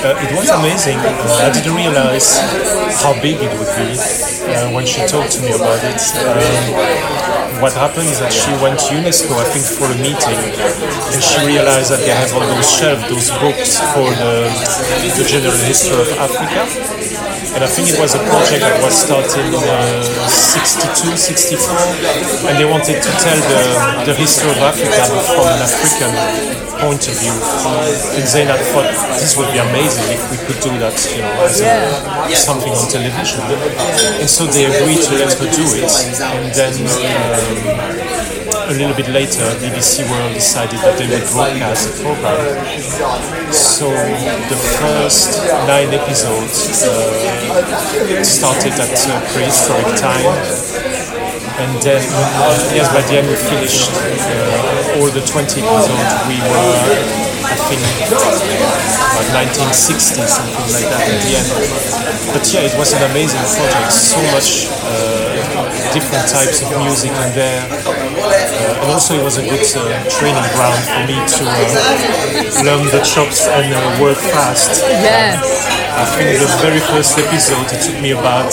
Uh, 0.05 0.19
it 0.21 0.37
was 0.37 0.51
amazing. 0.51 0.99
I 0.99 1.51
didn't 1.51 1.75
realize 1.75 2.39
how 3.01 3.15
big 3.21 3.41
it 3.41 3.53
would 3.57 3.73
be 3.77 3.97
uh, 4.53 4.71
when 4.73 4.87
she 4.87 5.07
talked 5.07 5.33
to 5.33 5.41
me 5.41 5.53
about 5.53 5.81
it. 5.85 6.01
Um, 6.21 7.32
what 7.63 7.73
happened 7.75 8.09
is 8.11 8.19
that 8.19 8.33
she 8.35 8.51
went 8.59 8.75
to 8.75 8.91
UNESCO, 8.99 9.39
I 9.39 9.47
think, 9.55 9.63
for 9.63 9.87
a 9.87 9.95
meeting, 10.03 10.35
and 11.15 11.23
she 11.23 11.39
realized 11.47 11.95
that 11.95 12.03
they 12.03 12.11
have 12.11 12.35
on 12.35 12.43
those 12.43 12.67
shelves 12.67 13.07
those 13.07 13.31
books 13.39 13.79
for 13.95 14.11
the, 14.11 14.51
the 15.15 15.23
general 15.23 15.55
history 15.63 15.95
of 16.03 16.11
Africa. 16.19 16.67
And 17.53 17.61
I 17.61 17.69
think 17.69 17.93
it 17.93 18.01
was 18.01 18.15
a 18.17 18.23
project 18.33 18.65
that 18.65 18.81
was 18.81 18.97
started 18.97 19.45
in 19.45 19.61
uh, 19.61 20.01
62, 20.25 21.17
64, 21.17 22.49
and 22.49 22.57
they 22.57 22.65
wanted 22.65 22.97
to 22.97 23.11
tell 23.21 23.37
the, 23.37 23.63
the 24.09 24.15
history 24.17 24.49
of 24.51 24.59
Africa 24.65 25.05
from 25.37 25.45
an 25.53 25.61
African 25.61 26.13
point 26.81 27.05
of 27.07 27.15
view. 27.21 27.37
And 28.17 28.25
Zeinab 28.25 28.57
thought 28.73 28.89
this 29.21 29.37
would 29.37 29.53
be 29.53 29.61
amazing 29.61 30.17
if 30.17 30.23
we 30.33 30.39
could 30.49 30.61
do 30.65 30.73
that, 30.81 30.97
you 31.13 31.21
know, 31.21 31.45
as 31.45 31.61
a, 31.61 31.77
something 32.35 32.73
on 32.73 32.89
television. 32.89 33.45
And 33.45 34.29
so 34.29 34.49
they 34.49 34.65
agreed 34.67 35.05
to 35.05 35.13
let 35.21 35.37
her 35.37 35.49
do 35.53 35.67
it. 35.77 35.93
And 36.25 36.49
then 36.57 36.75
um, 36.89 38.42
a 38.73 38.79
little 38.79 38.97
bit 38.97 39.09
later, 39.13 39.45
BBC 39.61 40.09
World 40.09 40.33
decided 40.33 40.81
that 40.81 40.97
they 40.97 41.05
would 41.05 41.29
broadcast 41.29 41.93
the 41.93 41.95
program. 42.01 42.41
So 43.53 43.93
the 43.93 44.57
first 44.81 45.45
nine 45.69 45.93
episodes 45.93 46.81
uh, 46.81 48.25
started 48.25 48.73
at 48.73 48.97
uh, 48.97 49.21
prehistoric 49.37 49.93
time. 50.01 50.25
And 51.61 51.73
then, 51.85 52.01
uh, 52.01 52.73
yes, 52.73 52.89
by 52.97 53.05
the 53.05 53.21
end 53.21 53.29
we 53.29 53.37
finished 53.37 53.93
uh, 53.93 54.97
all 54.97 55.11
the 55.13 55.21
20 55.21 55.61
episodes. 55.61 56.13
We 56.25 56.41
were, 56.41 56.73
I 57.45 57.57
think, 57.69 57.85
like 59.21 59.53
1960, 59.53 60.25
something 60.25 60.69
like 60.73 60.89
that 60.89 61.05
at 61.13 61.19
the 61.21 61.33
end. 61.37 61.49
But 62.33 62.49
yeah, 62.49 62.65
it 62.65 62.75
was 62.81 62.97
an 62.97 63.05
amazing 63.11 63.45
project. 63.53 63.93
So 63.93 64.17
much 64.33 64.73
uh, 64.89 65.93
different 65.93 66.25
types 66.33 66.65
of 66.65 66.73
music 66.81 67.13
in 67.13 67.31
there. 67.37 67.69
And 68.83 68.91
also 68.91 69.15
it 69.15 69.23
was 69.23 69.39
a 69.39 69.47
good 69.47 69.63
uh, 69.79 70.03
training 70.11 70.43
ground 70.59 70.83
for 70.91 71.07
me 71.07 71.15
to 71.15 71.43
uh, 71.47 72.67
learn 72.67 72.85
the 72.91 73.01
chops 73.07 73.47
and 73.47 73.71
uh, 73.73 74.03
work 74.03 74.19
fast. 74.19 74.83
Yes. 74.83 75.39
I 75.95 76.05
think 76.19 76.41
the 76.43 76.51
very 76.59 76.81
first 76.81 77.17
episode, 77.17 77.71
it 77.71 77.79
took 77.79 78.01
me 78.03 78.11
about 78.11 78.51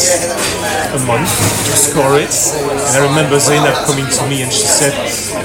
a 0.93 0.99
month 1.09 1.33
to 1.65 1.73
score 1.73 2.13
it. 2.19 2.29
And 2.61 2.93
I 2.93 3.01
remember 3.09 3.37
Zeinab 3.37 3.85
coming 3.89 4.05
to 4.05 4.21
me 4.29 4.43
and 4.43 4.51
she 4.53 4.67
said, 4.69 4.93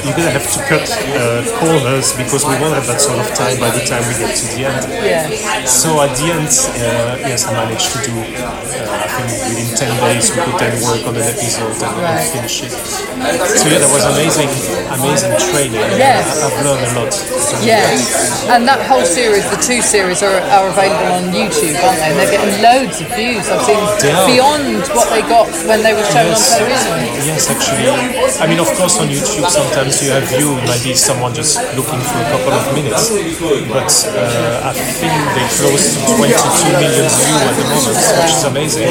you're 0.05 0.17
going 0.17 0.29
to 0.29 0.37
have 0.37 0.45
to 0.53 0.61
cut 0.69 0.85
uh, 1.17 1.43
corners 1.61 2.13
because 2.17 2.45
we 2.45 2.55
won't 2.61 2.77
have 2.77 2.87
that 2.87 3.01
sort 3.01 3.19
of 3.19 3.29
time 3.33 3.57
by 3.59 3.71
the 3.73 3.81
time 3.89 4.05
we 4.05 4.15
get 4.21 4.37
to 4.37 4.47
the 4.53 4.61
end. 4.69 4.85
Yeah. 4.93 5.65
So 5.65 6.01
at 6.05 6.13
the 6.21 6.29
end, 6.29 6.53
uh, 6.77 7.17
yes, 7.25 7.49
I 7.49 7.53
managed 7.57 7.89
to 7.97 7.99
do, 8.05 8.13
uh, 8.13 8.45
I 8.45 9.09
think 9.09 9.29
within 9.49 9.69
10 9.73 9.97
days 10.05 10.29
we 10.31 10.39
could 10.45 10.59
then 10.61 10.75
work 10.85 11.03
on 11.09 11.17
an 11.17 11.25
episode 11.25 11.73
and, 11.81 11.97
and 12.05 12.21
finish 12.29 12.63
it. 12.69 12.73
So 12.77 13.65
yeah, 13.73 13.81
that 13.81 13.89
was 13.93 14.05
amazing, 14.05 14.51
amazing 14.93 15.33
training. 15.51 15.81
Yes. 15.97 16.29
I, 16.29 16.53
I've 16.53 16.59
learned 16.61 16.85
a 16.85 16.93
lot. 17.01 17.13
Yes, 17.65 18.45
and 18.53 18.69
that 18.69 18.85
whole 18.85 19.05
series, 19.09 19.49
the 19.49 19.57
two 19.65 19.81
series, 19.81 20.21
are, 20.23 20.37
are 20.53 20.69
available 20.69 21.17
on 21.17 21.33
YouTube, 21.33 21.75
aren't 21.81 21.97
they? 22.01 22.13
And 22.13 22.17
they're 22.21 22.35
getting 22.37 22.55
loads 22.61 23.01
of 23.01 23.09
views. 23.17 23.49
I've 23.49 23.65
seen 23.65 23.81
beyond 24.29 24.85
what 24.93 25.09
they 25.09 25.25
got 25.25 25.49
when 25.65 25.81
they 25.81 25.97
were 25.97 26.05
shown 26.13 26.29
Yes. 26.35 26.53
on 26.53 26.61
television. 26.61 27.25
Yes, 27.25 27.49
actually. 27.49 27.89
I 28.41 28.45
mean, 28.47 28.61
of 28.61 28.69
course, 28.77 28.99
on 29.01 29.09
YouTube, 29.09 29.49
sometimes 29.49 29.94
you 30.03 30.11
have 30.11 30.27
it 30.27 30.67
might 30.67 30.83
be 30.83 30.95
someone 30.95 31.35
just 31.35 31.59
looking 31.77 32.01
for 32.01 32.19
a 32.19 32.27
couple 32.33 32.53
of 32.53 32.65
minutes. 32.75 33.11
But 33.71 33.93
uh, 34.11 34.69
I 34.69 34.73
think 34.75 35.15
they 35.37 35.47
close 35.61 35.95
to 35.95 36.01
22 36.19 36.83
million 36.83 37.07
views 37.07 37.43
at 37.45 37.55
the 37.55 37.67
moment, 37.69 37.97
which 38.01 38.33
is 38.35 38.45
amazing. 38.45 38.91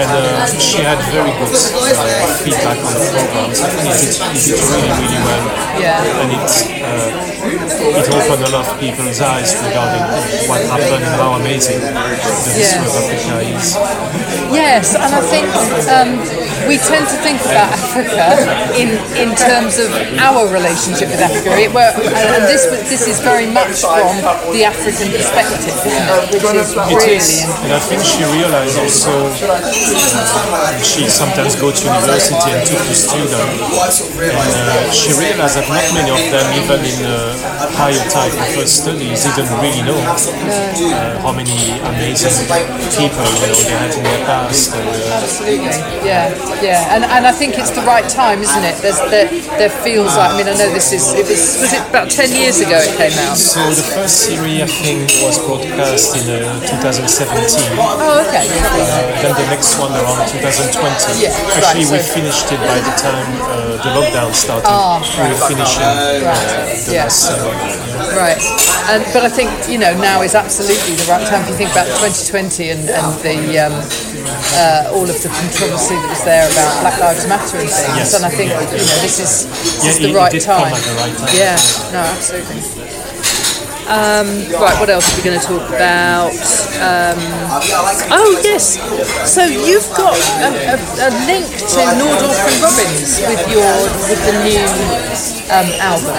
And 0.00 0.10
uh, 0.10 0.46
she 0.58 0.82
had 0.82 0.98
very 1.12 1.30
good 1.38 1.52
uh, 1.52 2.26
feedback 2.42 2.78
on 2.80 2.92
the 2.96 3.02
program. 3.12 3.54
So 3.54 3.64
I 3.64 3.70
think 3.70 3.86
it 3.86 3.98
did, 4.02 4.14
it 4.18 4.42
did 4.46 4.60
really, 4.66 4.90
really 4.98 5.20
well. 5.22 5.44
Yeah. 5.78 6.20
And 6.22 6.28
it, 6.32 6.48
uh, 6.82 7.26
it 7.46 8.06
opened 8.10 8.42
a 8.42 8.50
lot 8.50 8.66
of 8.66 8.80
people's 8.80 9.20
eyes 9.20 9.54
regarding 9.62 10.02
what 10.48 10.60
happened 10.66 11.04
and 11.04 11.14
how 11.20 11.38
amazing 11.38 11.80
the 11.80 11.92
history 12.56 12.82
of 12.82 12.94
Africa 12.96 13.46
is. 13.46 13.76
Yes, 14.50 14.94
and 14.94 15.12
I 15.14 15.22
think 15.22 15.46
um, 15.90 16.18
we 16.68 16.76
tend 16.78 17.06
to 17.08 17.16
think 17.22 17.40
about 17.40 17.70
Africa 17.72 18.26
in 18.74 18.98
in 19.16 19.30
terms 19.34 19.78
of 19.78 19.90
our 20.18 20.46
relationship 20.50 21.08
with 21.08 21.22
Africa. 21.22 21.54
It, 21.56 21.70
and 21.72 22.42
this 22.50 22.66
this 22.90 23.06
is 23.06 23.18
very 23.20 23.46
much 23.46 23.80
from 23.82 24.10
the 24.52 24.64
African 24.66 25.08
perspective, 25.14 25.62
isn't 25.62 25.96
which 26.30 26.44
is 26.44 26.74
really 26.74 27.16
is, 27.16 27.46
and 27.64 27.72
I 27.72 27.80
think 27.80 28.02
she 28.02 28.22
realized 28.26 28.76
also 28.78 29.12
uh, 29.46 30.82
she 30.82 31.08
sometimes 31.08 31.54
go 31.56 31.70
to 31.70 31.82
university 31.86 32.50
and 32.50 32.62
took 32.66 32.82
to 32.82 32.94
students, 32.94 34.02
and 34.18 34.52
uh, 34.54 34.90
she 34.90 35.14
realized 35.14 35.56
that 35.56 35.66
not 35.70 35.86
many 35.94 36.10
of 36.10 36.22
them, 36.34 36.46
even 36.60 36.80
in 36.82 36.98
uh, 37.06 37.34
higher 37.78 38.02
type 38.10 38.34
of 38.34 38.50
uh, 38.58 38.66
studies, 38.66 39.24
didn't 39.24 39.52
really 39.62 39.82
know 39.86 39.98
uh, 39.98 41.18
how 41.22 41.32
many 41.32 41.56
amazing 41.80 42.34
people 42.98 43.26
you 43.40 43.46
know 43.50 43.60
they 43.62 43.76
had 43.78 43.92
in 43.94 44.02
their 44.02 44.22
past. 44.26 44.74
And, 44.74 44.88
uh, 44.88 45.22
Absolutely. 45.22 45.76
Yeah, 46.06 46.34
yeah, 46.62 46.94
and 46.94 47.04
and 47.04 47.26
I 47.26 47.32
think 47.32 47.58
it's 47.58 47.70
the 47.70 47.82
right 47.82 48.06
time, 48.08 48.40
isn't 48.42 48.64
it? 48.64 48.76
There's 48.80 48.98
there, 49.12 49.28
there 49.60 49.70
feels 49.84 50.16
like 50.16 50.32
I 50.32 50.36
mean 50.38 50.48
I 50.48 50.56
know 50.56 50.70
this 50.72 50.92
is 50.92 51.12
it 51.14 51.26
was 51.28 51.60
was 51.60 51.72
it 51.72 51.84
about 51.88 52.10
ten 52.10 52.30
years 52.32 52.60
ago 52.60 52.76
it 52.80 52.96
came 52.96 53.16
out. 53.28 53.36
so 53.36 53.60
the 53.70 53.84
first 53.94 54.24
series 54.26 54.62
I 54.62 54.68
think 54.68 55.10
was 55.20 55.36
broadcast 55.42 56.16
in 56.16 56.24
uh, 56.32 56.60
2017. 56.64 57.76
Oh, 57.78 58.24
okay. 58.28 58.46
Uh, 58.48 59.22
then 59.22 59.32
the 59.36 59.46
next 59.52 59.76
one 59.78 59.92
around 59.92 60.28
2020. 60.32 61.20
Yeah, 61.20 61.32
right, 61.32 61.64
Actually, 61.64 61.86
we 61.92 62.00
so- 62.00 62.14
finished 62.16 62.46
it 62.52 62.60
by 62.64 62.78
the 62.80 62.94
time 62.98 63.28
uh, 63.44 63.76
the 63.84 63.90
lockdown 63.96 64.32
started. 64.32 64.66
Ah, 64.68 64.98
we 65.00 65.28
were 65.32 65.42
finishing 65.48 65.82
uh, 65.84 66.24
the 66.86 66.92
Yeah. 66.92 67.04
last. 67.04 67.30
Right, 68.16 68.40
and 68.92 69.02
but 69.12 69.24
I 69.24 69.28
think 69.32 69.50
you 69.68 69.78
know 69.78 69.92
now 70.00 70.22
is 70.22 70.34
absolutely 70.34 70.94
the 70.96 71.04
right 71.10 71.24
time 71.26 71.42
if 71.44 71.48
you 71.50 71.56
think 71.56 71.72
about 71.72 71.86
2020 72.00 72.70
and, 72.70 72.80
and 72.88 73.08
the 73.20 73.36
um, 73.60 73.74
uh, 74.56 74.92
all 74.94 75.04
of 75.04 75.16
the 75.22 75.28
controversy 75.28 75.94
that 75.96 76.08
was 76.10 76.24
there 76.24 76.35
about 76.44 76.72
Black 76.84 76.98
Lives 77.00 77.24
Matter 77.26 77.56
and 77.64 77.70
things. 77.70 77.96
Yes, 77.96 78.14
And 78.14 78.24
I 78.24 78.30
think 78.30 78.50
you 78.52 78.84
know 78.84 78.98
this 79.00 79.16
is 79.18 79.46
this 79.48 79.84
Yeah, 79.84 79.90
is 79.90 79.98
the 80.04 80.12
right 80.12 80.32
time. 80.40 80.72
the 80.76 80.94
right 81.00 81.16
time. 81.16 81.32
Yeah, 81.32 81.56
no, 81.92 82.00
absolutely. 82.04 82.60
Um, 83.86 84.26
right, 84.58 84.74
what 84.82 84.90
else 84.90 85.06
are 85.06 85.14
we 85.14 85.22
going 85.22 85.38
to 85.38 85.46
talk 85.46 85.62
about? 85.70 86.34
Um, 86.82 87.14
oh 88.10 88.34
yes, 88.42 88.74
so 89.30 89.46
you've 89.46 89.86
got 89.94 90.18
a, 90.42 90.74
a, 90.74 90.76
a 91.06 91.10
link 91.30 91.46
to 91.46 91.80
Nordoff 91.94 92.34
and 92.34 92.58
Robbins 92.66 93.22
with 93.30 93.46
your 93.46 93.70
with 94.10 94.18
the 94.26 94.34
new 94.42 94.58
um, 95.54 95.70
album. 95.78 96.18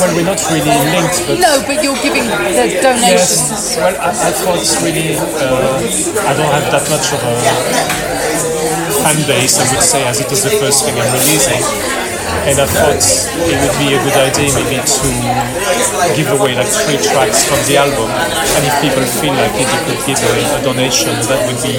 Well, 0.00 0.08
we're 0.16 0.24
not 0.24 0.40
really 0.48 0.72
linked, 0.72 1.20
but 1.28 1.36
No, 1.36 1.60
but 1.68 1.84
you're 1.84 2.00
giving 2.00 2.24
the 2.32 2.80
donations. 2.80 3.52
yes. 3.52 3.76
Well, 3.76 3.92
I, 4.00 4.16
I 4.16 4.32
thought 4.32 4.56
it's 4.56 4.80
really. 4.80 5.20
Uh, 5.20 5.76
I 6.24 6.32
don't 6.32 6.48
have 6.48 6.72
that 6.72 6.88
much 6.88 7.12
of 7.12 7.20
a 7.20 8.15
fan 9.06 9.22
base, 9.26 9.58
I 9.62 9.66
would 9.70 9.84
say, 9.84 10.02
as 10.02 10.18
it 10.18 10.30
is 10.32 10.42
the 10.42 10.50
first 10.58 10.82
thing 10.82 10.98
I'm 10.98 11.06
releasing. 11.14 11.62
And 12.46 12.58
I 12.58 12.66
thought 12.66 12.98
it 12.98 13.58
would 13.62 13.76
be 13.78 13.94
a 13.94 14.00
good 14.02 14.18
idea 14.18 14.50
maybe 14.58 14.82
to 14.82 15.10
give 16.18 16.30
away 16.34 16.58
like 16.58 16.66
three 16.66 16.98
tracks 16.98 17.46
from 17.46 17.58
the 17.70 17.78
album. 17.78 18.10
And 18.10 18.62
if 18.66 18.74
people 18.82 19.06
feel 19.22 19.34
like 19.34 19.54
it, 19.54 19.68
they 19.70 19.82
could 19.86 20.02
give 20.10 20.18
a, 20.18 20.58
a 20.58 20.60
donation, 20.62 21.14
that 21.30 21.40
would 21.46 21.60
be 21.62 21.78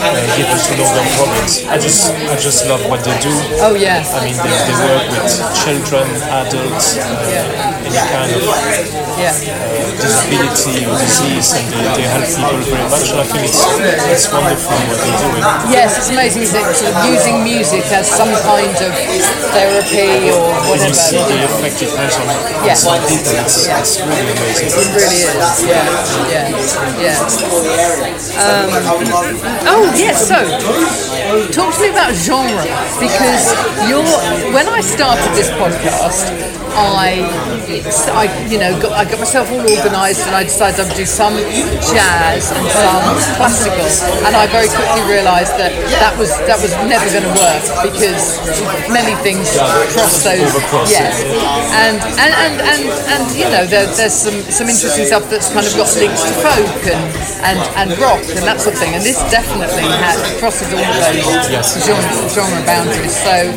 uh, 0.00 0.18
given 0.36 0.58
to 0.58 0.72
Nordoff 0.78 1.10
Robbins. 1.20 1.54
I 1.68 1.76
just 1.78 2.10
I 2.12 2.36
just 2.36 2.66
love 2.66 2.82
what 2.90 3.04
they 3.04 3.16
do. 3.20 3.32
Oh 3.62 3.74
yeah. 3.74 4.02
I 4.14 4.24
mean, 4.24 4.36
they, 4.36 4.50
they 4.50 4.76
work 4.82 5.04
with 5.12 5.30
children, 5.62 6.06
adults, 6.30 6.98
uh, 6.98 7.84
any 7.86 8.02
kind 8.10 8.30
of 8.34 8.42
Yeah. 9.14 9.30
disability 9.94 10.84
or 10.90 10.98
disease, 10.98 11.54
and 11.54 11.66
they, 11.70 12.02
they 12.02 12.06
help 12.10 12.26
people 12.26 12.60
very 12.66 12.86
much. 12.90 13.08
And 13.14 13.20
I 13.22 13.26
think 13.30 13.44
it's 13.46 13.62
it's 14.10 14.26
wonderful 14.32 14.74
what 14.90 14.98
they're 14.98 15.20
doing. 15.22 15.42
Yes, 15.70 15.96
it's 15.98 16.10
amazing 16.10 16.42
isn't 16.42 16.58
it? 16.58 16.74
Sort 16.74 16.90
of 16.94 16.98
using 17.06 17.36
music 17.44 17.84
as 17.94 18.06
some 18.10 18.32
kind 18.42 18.74
of 18.74 18.92
therapy 19.54 20.30
or 20.34 20.50
When 20.68 20.80
you 20.82 20.94
see 20.94 21.22
the 21.22 21.46
effect 21.46 21.78
it 21.82 21.92
has 21.94 22.16
on, 22.18 22.26
Yeah. 22.66 22.74
some 22.74 22.98
people, 23.06 23.32
it's, 23.38 23.66
it's 23.70 23.94
really 24.02 24.32
amazing. 24.34 24.68
It 24.74 24.88
really 24.98 25.20
is. 25.30 25.54
Yeah, 25.64 25.86
yeah, 26.28 26.50
yeah. 26.98 27.16
Um, 28.34 28.66
oh 29.70 29.83
yes. 29.92 30.28
So, 30.28 30.38
talk 31.52 31.74
to 31.74 31.80
me 31.80 31.88
about 31.90 32.14
genre 32.14 32.64
because 33.00 33.52
you're. 33.88 34.04
When 34.54 34.68
I 34.68 34.80
started 34.80 35.34
this 35.34 35.50
podcast, 35.50 36.30
I, 36.74 37.22
I 38.10 38.24
you 38.50 38.58
know, 38.58 38.74
got, 38.82 38.92
I 38.98 39.06
got 39.06 39.22
myself 39.22 39.46
all 39.54 39.62
organised 39.62 40.26
and 40.26 40.34
I 40.34 40.42
decided 40.42 40.82
I 40.82 40.88
would 40.90 40.98
do 40.98 41.06
some 41.06 41.38
jazz 41.86 42.50
and 42.50 42.66
some 42.66 43.04
classical, 43.38 43.86
and 44.26 44.34
I 44.34 44.50
very 44.50 44.66
quickly 44.66 45.06
realised 45.06 45.54
that 45.54 45.70
that 46.02 46.18
was 46.18 46.34
that 46.50 46.58
was 46.58 46.74
never 46.90 47.06
going 47.14 47.22
to 47.30 47.34
work 47.38 47.62
because 47.86 48.42
many 48.90 49.14
things 49.22 49.54
cross 49.94 50.26
those. 50.26 50.50
Yes, 50.90 51.22
and 51.78 52.02
and 52.18 52.32
and 52.34 52.54
and, 52.58 52.82
and 52.90 53.22
you 53.38 53.46
know 53.54 53.62
there, 53.70 53.86
there's 53.94 54.14
some 54.14 54.34
some 54.50 54.66
interesting 54.66 55.06
stuff 55.06 55.30
that's 55.30 55.54
kind 55.54 55.62
of 55.66 55.72
got 55.78 55.86
links 55.94 56.26
to 56.26 56.34
folk 56.42 56.82
and 56.90 57.02
and, 57.46 57.58
and 57.78 57.88
rock 58.02 58.18
and 58.34 58.42
that 58.42 58.58
sort 58.58 58.74
of 58.74 58.80
thing. 58.82 58.98
And 58.98 59.02
this 59.06 59.22
definitely 59.30 59.86
has 60.02 60.18
crosses 60.42 60.74
all 60.74 60.82
of 60.82 60.98
those 60.98 61.22
Yes. 61.54 61.78
genre, 61.86 62.02
genre 62.32 62.60
boundaries. 62.66 63.14
So, 63.14 63.52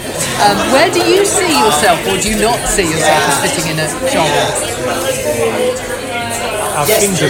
um, 0.45 0.57
where 0.69 0.91
do 0.93 1.01
you 1.01 1.25
see 1.25 1.49
yourself, 1.49 1.97
or 2.05 2.19
do 2.21 2.29
you 2.29 2.37
not 2.37 2.59
see 2.69 2.85
yourself 2.85 3.06
as 3.07 3.39
fitting 3.41 3.71
in 3.71 3.79
a 3.79 3.87
genre? 4.09 4.43
I 6.77 6.85
think 6.85 7.17
the, 7.17 7.27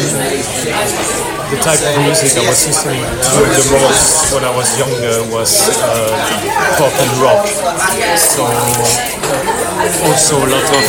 the 1.56 1.58
type 1.64 1.80
of 1.80 2.04
music 2.04 2.36
I 2.36 2.44
was 2.50 2.68
listening 2.68 3.00
to 3.00 3.40
the 3.48 3.64
most 3.80 4.34
when 4.34 4.44
I 4.44 4.52
was 4.56 4.68
younger 4.78 5.24
was 5.32 5.70
uh, 5.80 6.12
pop 6.78 6.92
and 7.00 7.12
rock. 7.24 7.48
So 8.18 8.44
also 9.78 10.38
a 10.38 10.48
lot 10.50 10.68
of 10.74 10.86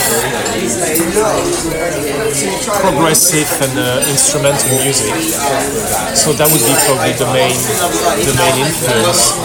progressive 2.80 3.48
and 3.62 3.78
uh, 3.78 4.00
instrumental 4.08 4.78
music. 4.80 5.12
So 6.16 6.32
that 6.32 6.48
would 6.48 6.64
be 6.64 6.74
probably 6.88 7.12
the 7.16 7.28
main 7.32 7.56
the 8.24 8.34
main 8.36 8.56
influence. 8.64 9.36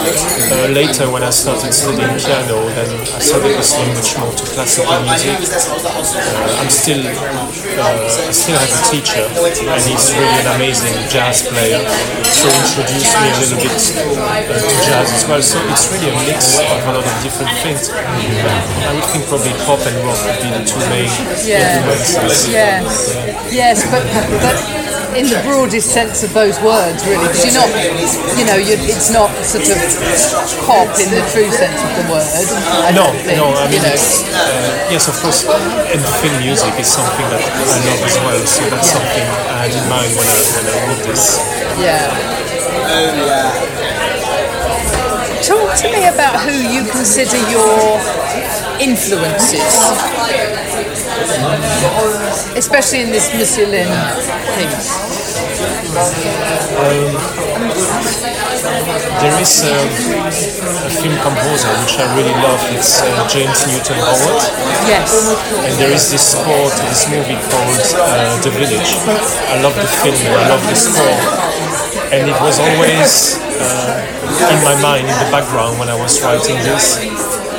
Uh, 0.48 0.68
later, 0.72 1.10
when 1.10 1.22
I 1.22 1.30
started 1.30 1.72
studying 1.72 2.16
piano, 2.16 2.64
then 2.72 2.88
I 2.88 3.20
started 3.20 3.56
listening 3.56 3.92
much 3.94 4.16
more 4.18 4.32
to 4.32 4.44
classical 4.56 5.00
music. 5.04 5.36
Uh, 5.36 6.60
I'm 6.60 6.70
still 6.70 7.02
uh, 7.04 7.84
I 7.84 8.32
still 8.32 8.56
have 8.56 8.72
a 8.72 8.80
teacher, 8.88 9.24
and 9.28 9.82
he's 9.84 10.06
really 10.16 10.38
an 10.40 10.48
amazing 10.56 10.94
jazz 11.08 11.44
player. 11.48 11.84
So 12.32 12.48
he 12.48 12.58
introduced 12.64 13.12
me 13.20 13.28
a 13.28 13.36
little 13.44 13.60
bit 13.60 13.76
uh, 13.76 14.56
to 14.56 14.76
jazz 14.88 15.08
as 15.12 15.24
well. 15.28 15.42
So 15.42 15.58
it's 15.68 15.88
really 15.92 16.10
a 16.10 16.16
mix 16.28 16.58
of 16.60 16.80
a 16.84 16.92
lot 16.96 17.04
of 17.04 17.16
different 17.22 17.52
things. 17.60 17.90
I 17.92 18.92
would 18.94 19.04
think 19.12 19.24
probably 19.34 19.58
pop 19.66 19.82
and 19.82 19.98
rock 20.06 20.14
would 20.22 20.38
be 20.38 20.50
the 20.54 20.62
two 20.62 20.78
main 20.94 21.10
Yeah. 21.42 21.82
influences. 21.82 22.46
Yes, 22.54 22.86
yes, 23.50 23.82
but 23.90 24.06
but 24.38 24.54
in 25.18 25.26
the 25.26 25.42
broadest 25.42 25.90
sense 25.90 26.22
of 26.22 26.30
those 26.34 26.54
words, 26.62 27.02
really, 27.02 27.26
because 27.26 27.42
you're 27.50 27.58
not, 27.58 27.70
you 28.38 28.46
know, 28.46 28.54
you're, 28.54 28.78
it's 28.78 29.10
not 29.10 29.30
sort 29.42 29.66
of 29.66 29.74
pop 30.66 30.86
in 31.02 31.10
the 31.10 31.22
true 31.34 31.50
sense 31.50 31.74
of 31.82 31.90
the 31.98 32.06
word. 32.14 32.46
I 32.86 32.94
No, 32.94 33.10
think, 33.10 33.38
no, 33.38 33.50
I 33.58 33.66
you 33.66 33.78
mean, 33.78 33.82
know. 33.82 33.90
uh, 33.90 34.94
yes, 34.94 35.08
of 35.10 35.18
course, 35.18 35.42
and 35.50 35.98
film 36.22 36.38
music 36.38 36.70
is 36.78 36.86
something 36.86 37.26
that 37.34 37.42
I 37.42 37.78
love 37.90 38.02
as 38.06 38.16
well, 38.22 38.38
so 38.46 38.62
that's 38.70 38.86
Yeah. 38.86 38.94
something 39.02 39.26
I 39.50 39.66
had 39.66 39.72
in 39.74 39.86
mind 39.90 40.14
when 40.14 40.26
I, 40.30 40.38
when 40.54 40.64
I 40.70 40.76
wrote 40.86 41.02
this. 41.10 41.42
Yeah. 41.82 42.06
Talk 45.44 45.76
to 45.84 45.92
me 45.92 46.08
about 46.08 46.40
who 46.40 46.52
you 46.56 46.88
consider 46.90 47.36
your 47.52 48.00
influences, 48.80 49.60
especially 52.56 53.02
in 53.02 53.10
this 53.10 53.28
Monsieur 53.36 53.66
Linh 53.68 53.92
piece. 54.56 54.88
There 59.20 59.36
is 59.40 59.52
um, 59.68 59.88
a 60.24 60.90
film 60.90 61.16
composer 61.20 61.68
which 61.84 61.98
I 62.00 62.08
really 62.16 62.32
love, 62.40 62.60
it's 62.72 63.02
uh, 63.02 63.28
James 63.28 63.66
Newton 63.68 64.00
Howard, 64.00 64.40
Yes. 64.88 65.12
and 65.60 65.74
there 65.76 65.92
is 65.92 66.10
this 66.10 66.32
score 66.32 66.70
to 66.72 66.82
this 66.88 67.04
movie 67.12 67.36
called 67.52 67.84
uh, 68.00 68.40
The 68.40 68.50
Village. 68.50 68.96
I 69.52 69.60
love 69.60 69.74
the 69.76 69.86
film 69.86 70.16
I 70.40 70.48
love 70.48 70.64
the 70.64 70.74
score, 70.74 71.20
and 72.16 72.28
it 72.32 72.38
was 72.40 72.58
always 72.58 73.43
uh, 73.60 74.50
in 74.54 74.60
my 74.64 74.76
mind, 74.82 75.06
in 75.06 75.16
the 75.24 75.30
background 75.30 75.78
when 75.78 75.88
I 75.88 75.96
was 76.00 76.22
writing 76.22 76.56
this. 76.62 76.98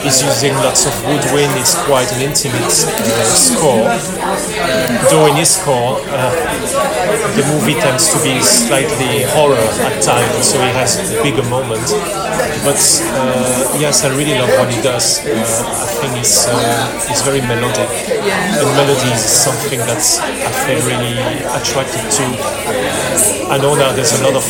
He's 0.05 0.21
using 0.21 0.53
lots 0.61 0.85
of 0.85 0.93
woodwind, 1.09 1.49
it's 1.57 1.73
quite 1.89 2.05
an 2.13 2.21
intimate 2.21 2.61
uh, 2.61 3.25
score. 3.33 3.89
Though 5.09 5.25
in 5.25 5.35
his 5.35 5.49
score, 5.57 5.97
uh, 6.13 6.29
the 7.33 7.43
movie 7.49 7.73
tends 7.73 8.13
to 8.13 8.21
be 8.21 8.39
slightly 8.39 9.23
horror 9.33 9.57
at 9.57 10.03
times, 10.03 10.45
so 10.45 10.61
he 10.61 10.69
has 10.77 11.01
a 11.09 11.23
bigger 11.23 11.41
moment. 11.49 11.89
But 12.61 12.77
uh, 13.17 13.77
yes, 13.81 14.05
I 14.05 14.13
really 14.15 14.37
love 14.37 14.53
what 14.61 14.69
he 14.71 14.79
does. 14.81 15.25
Uh, 15.25 15.33
I 15.33 15.89
think 15.97 16.17
he's, 16.17 16.45
uh, 16.45 17.07
he's 17.09 17.21
very 17.21 17.41
melodic. 17.41 17.89
And 18.21 18.67
melodies 18.77 19.25
is 19.25 19.33
something 19.33 19.79
that 19.89 20.05
I 20.21 20.51
feel 20.69 20.85
really 20.85 21.17
attracted 21.49 22.05
to. 22.05 22.25
I 23.49 23.57
know 23.57 23.73
now 23.73 23.91
there's 23.91 24.13
a 24.19 24.23
lot 24.23 24.35
of 24.35 24.45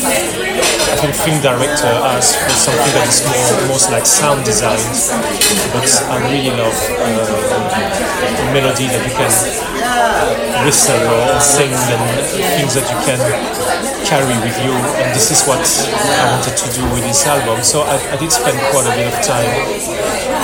I 0.96 0.98
think 0.98 1.14
film 1.14 1.42
director 1.42 1.92
asks 2.08 2.40
for 2.40 2.56
something 2.56 2.94
that 2.96 3.12
is 3.12 3.20
more 3.28 3.68
almost 3.68 3.92
like 3.92 4.06
sound 4.06 4.46
design, 4.46 4.80
but 5.76 5.92
I 6.08 6.24
really 6.32 6.56
love 6.56 6.72
uh, 6.72 8.40
a 8.40 8.54
melody 8.56 8.88
that 8.88 9.04
you 9.04 9.12
can 9.12 9.75
whistle 10.66 10.98
or 10.98 11.40
sing 11.40 11.74
and 11.74 12.04
things 12.58 12.74
that 12.74 12.88
you 12.90 13.00
can 13.06 13.20
carry 14.06 14.38
with 14.42 14.58
you. 14.62 14.74
And 15.02 15.14
this 15.14 15.32
is 15.32 15.46
what 15.46 15.62
I 15.62 16.32
wanted 16.32 16.56
to 16.58 16.68
do 16.74 16.84
with 16.94 17.04
this 17.04 17.26
album. 17.28 17.64
So 17.64 17.82
I, 17.82 17.98
I 18.14 18.18
did 18.18 18.32
spend 18.32 18.58
quite 18.72 18.88
a 18.88 18.96
bit 18.96 19.08
of 19.10 19.18
time 19.26 19.52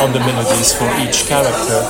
on 0.01 0.13
the 0.13 0.19
melodies 0.19 0.73
for 0.73 0.89
each 1.01 1.25
character. 1.25 1.81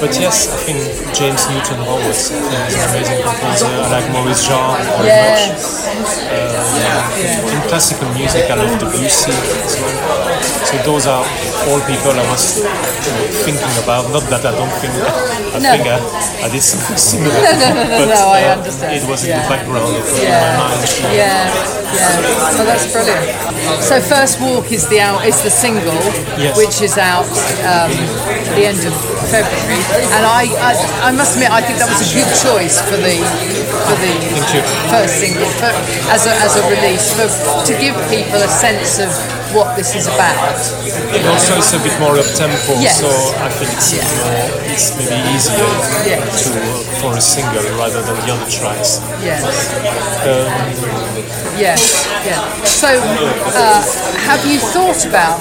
But 0.00 0.18
yes, 0.18 0.50
I 0.50 0.58
think 0.58 0.80
James 1.14 1.46
Newton 1.48 1.78
Howard 1.86 2.02
uh, 2.02 2.10
is 2.10 2.74
an 2.74 2.82
amazing 2.90 3.22
composer. 3.22 3.70
I 3.70 3.88
like 3.90 4.06
Maurice 4.12 4.46
Jarre 4.46 4.74
very 4.98 5.06
much. 5.06 5.42
Yes. 5.54 5.86
Uh, 6.28 7.54
in 7.54 7.60
classical 7.68 8.10
music, 8.14 8.50
I 8.50 8.54
love 8.54 8.78
Debussy 8.80 9.30
as 9.30 9.80
well. 9.80 10.33
So 10.64 10.74
those 10.82 11.06
are 11.06 11.22
all 11.68 11.80
people 11.86 12.12
I 12.12 12.24
was 12.32 12.58
you 12.58 12.64
know, 12.64 13.24
thinking 13.44 13.74
about. 13.84 14.08
Not 14.10 14.24
that 14.32 14.44
I 14.44 14.52
don't 14.56 14.72
think 14.80 14.94
I 15.54 15.58
No. 15.60 15.70
think 15.70 15.86
I, 15.86 15.98
I 16.44 16.48
did 16.50 16.62
something 16.62 16.96
similar. 16.96 17.30
No, 17.44 17.52
no, 17.52 17.68
no, 17.74 17.84
no, 17.84 17.98
but, 18.00 18.08
no, 18.16 18.22
I 18.32 18.42
uh, 18.48 18.56
understand. 18.58 18.96
It 18.96 19.04
was 19.08 19.22
in 19.24 19.30
Yeah. 19.30 19.42
the 19.44 19.48
background. 19.54 19.92
It 19.94 20.02
was 20.02 20.18
in 20.18 20.24
my 20.24 20.34
Yeah, 20.34 20.58
mind. 20.58 20.80
yeah, 21.14 21.44
yeah. 21.94 22.58
Oh, 22.58 22.64
that's 22.66 22.86
brilliant. 22.90 23.84
So, 23.84 24.00
First 24.00 24.40
Walk 24.40 24.72
is 24.72 24.88
the 24.88 25.00
out 25.00 25.24
is 25.24 25.38
the 25.46 25.50
single, 25.50 25.94
Yes. 26.40 26.56
which 26.56 26.80
is 26.82 26.98
out 26.98 27.28
um, 27.62 27.92
at 27.92 28.54
the 28.58 28.64
end 28.66 28.80
of 28.88 28.94
February, 29.30 29.78
and 30.16 30.22
I, 30.26 30.42
I 30.58 30.72
I 31.08 31.10
must 31.12 31.36
admit 31.38 31.50
I 31.52 31.60
think 31.62 31.78
that 31.78 31.88
was 31.88 32.02
a 32.02 32.10
good 32.18 32.30
choice 32.46 32.80
for 32.82 32.96
the 32.98 33.14
for 33.86 33.96
the 34.02 34.12
first 34.90 35.14
single 35.22 35.48
for, 35.60 35.70
as 36.10 36.26
a 36.26 36.32
as 36.44 36.52
a 36.58 36.62
release 36.68 37.06
for 37.14 37.28
to 37.68 37.72
give 37.78 37.94
people 38.10 38.40
a 38.42 38.48
sense 38.50 38.98
of 38.98 39.10
what 39.54 39.76
this 39.76 39.94
is 39.94 40.06
about. 40.06 40.58
And 41.14 41.22
also 41.30 41.56
it's 41.58 41.72
a 41.72 41.78
bit 41.78 41.94
more 42.00 42.18
up 42.18 42.26
tempo, 42.34 42.74
Yes. 42.82 43.00
so 43.00 43.08
I 43.38 43.48
think 43.48 43.70
it's 43.72 43.92
Yeah. 43.94 44.02
more, 44.18 44.50
it's 44.72 44.90
maybe 44.98 45.14
easier 45.30 45.70
Yeah. 46.04 46.20
to 46.26 46.50
for 47.00 47.14
a 47.16 47.20
single 47.20 47.62
rather 47.78 48.02
than 48.02 48.16
the 48.26 48.32
other 48.34 48.50
tracks. 48.50 49.00
Yes. 49.22 49.42
Yes. 51.56 52.06
Yeah. 52.26 52.42
So, 52.64 52.88
uh, 53.54 53.82
have 54.26 54.44
you 54.44 54.58
thought 54.58 55.04
about 55.06 55.38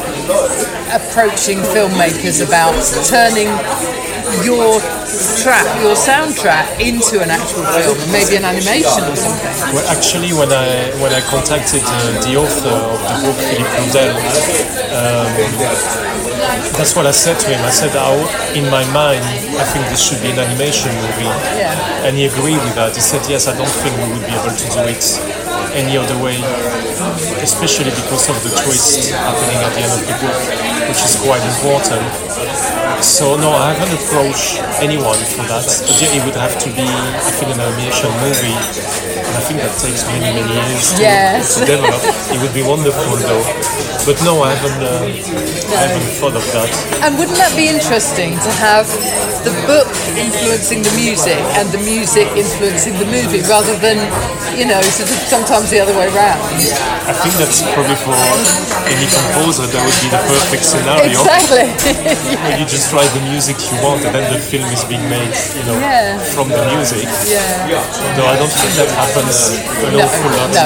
approaching 0.94 1.60
filmmakers 1.74 2.46
about 2.46 2.76
turning 3.08 3.50
your 4.42 4.82
track, 5.46 5.66
your 5.86 5.94
soundtrack, 5.94 6.80
into 6.82 7.22
an 7.22 7.30
actual 7.30 7.62
film, 7.78 7.98
maybe 8.10 8.36
an 8.38 8.46
animation 8.46 9.06
or 9.06 9.16
something? 9.16 9.54
Well, 9.70 9.86
actually, 9.94 10.34
when 10.34 10.50
I 10.50 10.90
when 10.98 11.14
I 11.14 11.22
contacted 11.30 11.86
uh, 11.86 12.18
the 12.26 12.34
author 12.42 12.74
of 12.74 12.98
the 12.98 13.16
book, 13.22 13.38
Philippe 13.38 13.70
Claudel, 13.70 14.18
um, 14.98 15.30
that's 16.74 16.96
what 16.96 17.06
I 17.06 17.12
said 17.12 17.40
to 17.46 17.48
him. 17.54 17.62
I 17.64 17.70
said, 17.70 17.94
oh, 17.96 18.26
in 18.58 18.66
my 18.70 18.84
mind, 18.92 19.24
I 19.58 19.66
think 19.70 19.86
this 19.94 20.02
should 20.02 20.22
be 20.22 20.32
an 20.32 20.40
animation 20.40 20.90
movie. 20.98 21.30
Yeah. 21.56 22.06
And 22.06 22.18
he 22.18 22.26
agreed 22.26 22.60
with 22.62 22.76
that. 22.76 22.96
He 22.96 23.02
said, 23.02 23.22
yes, 23.30 23.48
I 23.48 23.56
don't 23.56 23.70
think 23.70 23.96
we 24.02 24.18
would 24.18 24.26
be 24.26 24.34
able 24.34 24.52
to 24.52 24.68
do 24.74 24.82
it 24.90 25.06
any 25.74 25.98
other 25.98 26.18
way, 26.22 26.38
especially 27.42 27.90
because 27.90 28.30
of 28.30 28.38
the 28.46 28.54
twist 28.62 29.10
happening 29.10 29.58
at 29.58 29.74
the 29.74 29.82
end 29.82 29.94
of 29.94 30.04
the 30.06 30.16
book, 30.22 30.38
which 30.90 31.02
is 31.02 31.18
quite 31.22 31.42
important. 31.42 32.06
So 33.04 33.36
no, 33.38 33.52
I 33.52 33.74
haven't 33.74 33.94
approached 34.00 34.64
anyone 34.82 35.20
for 35.36 35.44
that. 35.52 35.68
Yeah, 36.00 36.16
it 36.16 36.24
would 36.26 36.40
have 36.40 36.56
to 36.64 36.70
be, 36.72 36.88
I 36.88 37.20
think, 37.36 37.52
an 37.54 37.60
animation 37.60 38.10
movie. 38.24 38.56
And 39.20 39.34
I 39.36 39.42
think 39.44 39.60
that 39.60 39.76
takes 39.76 40.08
many, 40.08 40.32
many 40.32 40.48
years 40.48 40.96
to, 40.96 41.02
Yes. 41.04 41.60
to 41.60 41.66
develop. 41.68 42.00
It 42.32 42.40
would 42.42 42.54
be 42.56 42.64
wonderful 42.64 43.20
though. 43.20 43.44
But 44.08 44.20
no, 44.24 44.44
I 44.44 44.56
haven't, 44.56 44.84
uh, 44.84 45.04
I 45.76 45.80
haven't 45.88 46.08
thought 46.20 46.36
of 46.36 46.44
that. 46.56 46.68
And 47.04 47.16
wouldn't 47.20 47.38
that 47.40 47.56
be 47.56 47.68
interesting 47.72 48.36
to 48.40 48.52
have 48.60 48.88
the 49.48 49.52
book 49.68 49.88
influencing 50.16 50.84
the 50.84 50.92
music 50.96 51.40
and 51.60 51.68
the 51.72 51.80
music 51.84 52.28
influencing 52.36 52.96
the 53.00 53.08
movie 53.08 53.44
rather 53.48 53.76
than, 53.80 54.00
you 54.56 54.64
know, 54.68 54.80
sort 54.96 55.08
of 55.12 55.20
sometimes 55.28 55.70
the 55.72 55.80
other 55.80 55.96
way 55.96 56.08
around? 56.12 56.40
I 57.08 57.16
think 57.16 57.36
that's 57.40 57.64
probably 57.76 57.96
for 58.00 58.16
any 58.92 59.08
composer 59.08 59.68
that 59.72 59.82
would 59.84 60.00
be 60.04 60.10
the 60.12 60.20
perfect 60.28 60.64
scenario. 60.68 61.20
Exactly. 61.24 61.68
Where 62.44 62.60
you 62.60 62.66
just 62.68 62.92
write 62.94 63.10
the 63.18 63.22
music 63.30 63.58
you 63.70 63.76
want 63.84 64.06
and 64.06 64.14
then 64.16 64.26
the 64.34 64.40
film 64.40 64.70
is 64.72 64.84
being 64.86 65.04
made, 65.10 65.34
you 65.58 65.64
know, 65.66 65.78
Yeah. 65.82 66.18
from 66.36 66.48
the 66.50 66.62
music. 66.76 67.04
yeah. 67.28 67.68
No, 68.18 68.24
I 68.30 68.36
don't 68.38 68.52
think 68.54 68.74
that 68.80 68.90
happens 68.94 69.58
an 69.84 69.94
No, 69.98 70.06
awful 70.06 70.30
lot. 70.38 70.50
no. 70.54 70.66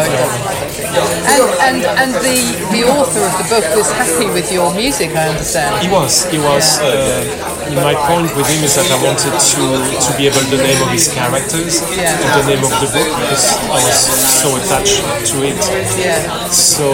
And, 0.98 1.44
and, 1.68 1.78
and 2.02 2.12
the, 2.26 2.38
the 2.76 2.84
author 2.88 3.24
of 3.24 3.34
the 3.40 3.48
book 3.50 3.66
was 3.76 3.90
happy 3.92 4.28
with 4.30 4.52
your 4.52 4.74
music, 4.74 5.16
I 5.16 5.30
understand. 5.30 5.82
He 5.86 5.90
was. 5.92 6.26
He 6.32 6.38
was. 6.38 6.80
Uh, 6.80 7.57
my 7.76 7.94
point 8.08 8.32
with 8.36 8.48
him 8.48 8.64
is 8.64 8.76
that 8.76 8.88
I 8.92 8.98
wanted 9.04 9.34
to 9.36 9.64
to 10.00 10.10
be 10.18 10.28
able 10.28 10.44
to 10.48 10.58
name 10.58 10.80
of 10.82 10.90
his 10.92 11.08
characters 11.12 11.82
Yeah. 11.96 12.16
and 12.16 12.32
the 12.40 12.46
name 12.56 12.64
of 12.64 12.72
the 12.80 12.88
book 12.94 13.10
because 13.20 13.46
I 13.68 13.80
was 13.84 13.98
so 14.42 14.48
attached 14.56 15.04
to 15.32 15.36
it. 15.44 15.60
Yeah. 16.00 16.48
So 16.50 16.88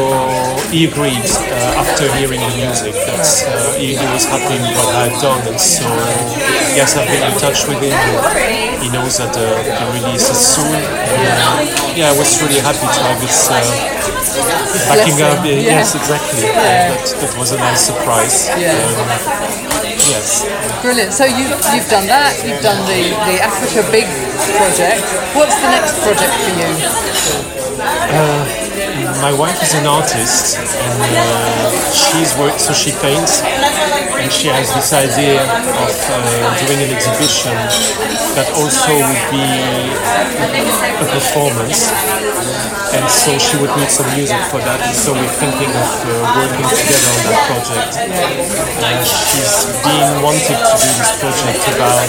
he 0.73 0.85
agreed 0.89 1.21
uh, 1.23 1.81
after 1.83 2.09
hearing 2.17 2.41
the 2.41 2.51
music 2.57 2.93
that 2.93 3.21
uh, 3.21 3.77
he, 3.77 3.93
he 3.95 4.05
was 4.09 4.25
happy 4.25 4.57
with 4.57 4.73
what 4.77 4.89
I 4.95 5.09
had 5.09 5.15
done, 5.21 5.41
and 5.47 5.59
so 5.59 5.85
yes, 6.73 6.97
I've 6.97 7.07
been 7.07 7.21
in 7.21 7.35
touch 7.37 7.67
with 7.67 7.79
him. 7.83 7.93
He 8.81 8.89
knows 8.89 9.17
that 9.21 9.35
uh, 9.37 9.43
the 9.63 9.85
release 9.95 10.27
is 10.29 10.39
soon. 10.39 10.73
And, 10.75 11.23
uh, 11.27 11.95
yeah, 11.95 12.11
I 12.11 12.15
was 12.17 12.29
really 12.41 12.59
happy 12.59 12.83
to 12.89 13.01
have 13.07 13.19
his 13.21 13.37
uh, 13.47 13.61
backing 14.89 15.15
Blessing, 15.15 15.39
up. 15.39 15.45
Yeah, 15.45 15.51
yeah. 15.53 15.79
Yes, 15.79 15.95
exactly. 15.95 16.43
Uh, 16.49 16.53
that, 16.57 17.05
that 17.21 17.37
was 17.37 17.51
a 17.51 17.57
nice 17.57 17.81
surprise. 17.85 18.49
Yeah. 18.57 18.73
Um, 19.69 19.72
yes. 19.97 20.45
Brilliant. 20.81 21.13
So 21.13 21.25
you've, 21.25 21.53
you've 21.73 21.89
done 21.89 22.07
that, 22.07 22.33
you've 22.45 22.61
done 22.61 22.81
the, 22.85 23.13
the 23.29 23.37
Africa 23.41 23.85
Big 23.91 24.07
project. 24.57 25.03
What's 25.35 25.55
the 25.61 25.69
next 25.69 25.99
project 26.01 26.33
for 26.43 26.53
you? 26.57 26.69
My 29.21 29.33
wife 29.33 29.61
is 29.63 29.73
an 29.73 29.87
artist, 29.87 30.57
and 30.57 31.15
uh, 31.15 31.71
she's 31.91 32.35
worked. 32.37 32.59
So 32.59 32.73
she 32.73 32.91
paints, 32.99 33.41
and 33.41 34.31
she 34.31 34.47
has 34.47 34.73
this 34.75 34.93
idea 34.93 35.41
of 35.41 35.95
uh, 36.11 36.67
doing 36.67 36.79
an 36.83 36.91
exhibition 36.91 37.55
that 38.35 38.51
also 38.55 38.93
would 38.93 39.23
be 39.31 39.47
a 40.99 41.05
performance. 41.11 41.89
And 42.93 43.09
so 43.09 43.33
she 43.41 43.57
would 43.57 43.73
need 43.73 43.89
some 43.89 44.05
music 44.13 44.37
for 44.53 44.61
that. 44.61 44.77
So 44.93 45.13
we're 45.17 45.35
thinking 45.41 45.73
of 45.73 45.89
uh, 46.05 46.13
working 46.37 46.67
together 46.69 47.09
on 47.09 47.21
that 47.25 47.41
project. 47.49 47.93
And 47.97 49.01
she's 49.01 49.65
been 49.81 50.21
wanting 50.21 50.45
to 50.45 50.55
do 50.77 50.89
this 50.93 51.11
project 51.17 51.61
about 51.73 52.05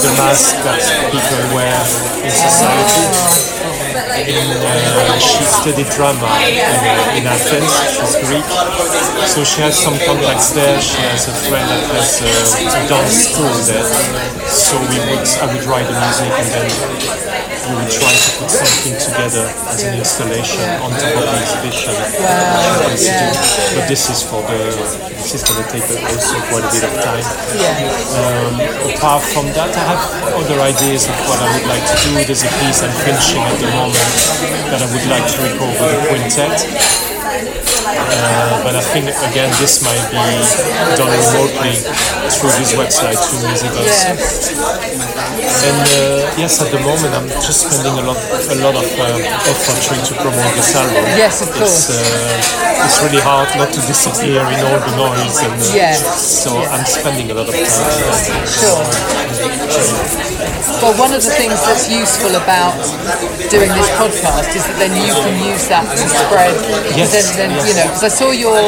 the 0.00 0.10
mask 0.16 0.56
that 0.64 0.80
people 1.12 1.44
wear 1.52 1.76
in 2.24 2.32
society. 2.32 3.52
In, 3.92 4.48
uh, 4.64 5.18
she 5.18 5.44
studied 5.44 5.88
drama 5.92 6.24
in, 6.40 6.56
uh, 6.56 7.16
in 7.16 7.28
Athens. 7.28 7.68
She's 7.92 8.16
Greek, 8.24 8.46
so 9.28 9.44
she 9.44 9.60
has 9.60 9.76
some 9.76 9.98
contacts 10.00 10.52
there. 10.52 10.80
She 10.80 10.96
has 11.04 11.28
a 11.28 11.34
friend 11.48 11.68
that 11.68 11.84
has 11.92 12.24
uh, 12.24 12.80
a 12.80 12.88
dance 12.88 13.28
school 13.28 13.52
there. 13.68 13.84
So 14.48 14.80
we 14.88 14.96
would, 15.12 15.28
I 15.42 15.46
would 15.52 15.64
write 15.68 15.84
the 15.84 15.96
music, 16.00 16.32
and 16.32 16.48
then 16.48 17.21
we 17.68 17.78
would 17.78 17.92
try 17.92 18.10
to 18.10 18.30
put 18.42 18.50
something 18.50 18.96
together 18.98 19.46
as 19.70 19.82
an 19.86 19.94
installation 19.94 20.66
on 20.82 20.90
top 20.90 21.14
of 21.14 21.26
the 21.30 21.38
exhibition. 21.38 21.94
Wow, 21.94 22.58
She 22.58 22.80
wants 22.82 23.06
to 23.06 23.12
yeah. 23.12 23.78
But 23.78 23.84
this 23.86 24.10
is 24.10 24.20
for 24.22 24.42
the. 24.42 24.58
This 25.22 25.38
is 25.38 25.42
going 25.46 25.62
to 25.62 25.68
take 25.70 25.86
also 25.86 26.36
quite 26.50 26.66
a 26.66 26.70
bit 26.74 26.82
of 26.82 26.94
time. 26.98 27.26
Yeah. 27.54 27.86
Um, 28.18 28.58
apart 28.90 29.22
from 29.22 29.46
that, 29.54 29.70
I 29.70 29.84
have 29.94 30.02
other 30.34 30.58
ideas 30.58 31.06
of 31.06 31.14
what 31.30 31.38
I 31.38 31.48
would 31.54 31.66
like 31.70 31.84
to 31.86 31.96
do. 32.02 32.10
There's 32.26 32.42
a 32.42 32.50
piece 32.58 32.82
I'm 32.82 32.90
finishing 33.06 33.38
at 33.38 33.56
the 33.62 33.70
moment 33.78 34.10
that 34.74 34.82
I 34.82 34.88
would 34.90 35.06
like 35.06 35.26
to 35.30 35.38
record 35.46 35.74
with 35.78 35.94
a 35.94 36.00
quintet. 36.10 36.58
Uh, 37.82 38.62
but 38.62 38.74
I 38.76 38.82
think 38.82 39.06
again 39.30 39.50
this 39.58 39.82
might 39.82 40.02
be 40.10 40.22
done 40.96 41.10
remotely 41.10 41.74
through 42.30 42.54
this 42.58 42.74
website, 42.74 43.18
through 43.18 43.48
Musiversal. 43.48 43.82
Yes. 43.82 45.41
And 45.52 45.84
uh, 45.84 46.40
yes, 46.40 46.58
at 46.64 46.72
the 46.72 46.80
moment 46.80 47.12
I'm 47.14 47.28
just 47.44 47.68
spending 47.68 47.92
a 48.00 48.04
lot, 48.08 48.16
a 48.16 48.56
lot 48.64 48.74
of 48.74 48.86
uh, 48.98 49.04
effort 49.52 49.78
trying 49.84 50.04
to 50.08 50.14
promote 50.18 50.52
this 50.56 50.74
album. 50.74 51.04
Yes, 51.14 51.42
of 51.44 51.52
course. 51.52 51.88
It's, 51.88 52.00
uh, 52.00 52.84
it's 52.88 52.98
really 53.04 53.20
hard 53.22 53.46
not 53.60 53.70
to 53.76 53.80
disappear 53.86 54.40
in 54.42 54.58
all 54.64 54.80
the 54.80 54.94
noise, 54.96 55.38
and 55.44 55.52
uh, 55.54 55.76
Yeah. 55.76 55.92
so 56.16 56.56
I'm 56.72 56.84
spending 56.88 57.30
a 57.30 57.34
lot 57.34 57.46
of 57.48 57.54
time. 57.54 58.46
Sure. 58.48 58.82
Well, 60.82 60.98
one 60.98 61.14
of 61.14 61.22
the 61.22 61.30
things 61.30 61.54
that's 61.62 61.86
useful 61.86 62.34
about 62.34 62.74
doing 63.54 63.70
this 63.70 63.86
podcast 63.94 64.50
is 64.50 64.66
that 64.66 64.76
then 64.82 64.90
you 64.98 65.14
can 65.14 65.36
use 65.46 65.68
that 65.70 65.86
to 65.86 66.04
spread. 66.10 66.54
Yes, 66.98 67.14
Then, 67.14 67.26
then 67.38 67.50
you 67.62 67.74
know, 67.78 67.86
because 67.86 68.02
I 68.02 68.10
saw 68.10 68.30
your, 68.34 68.58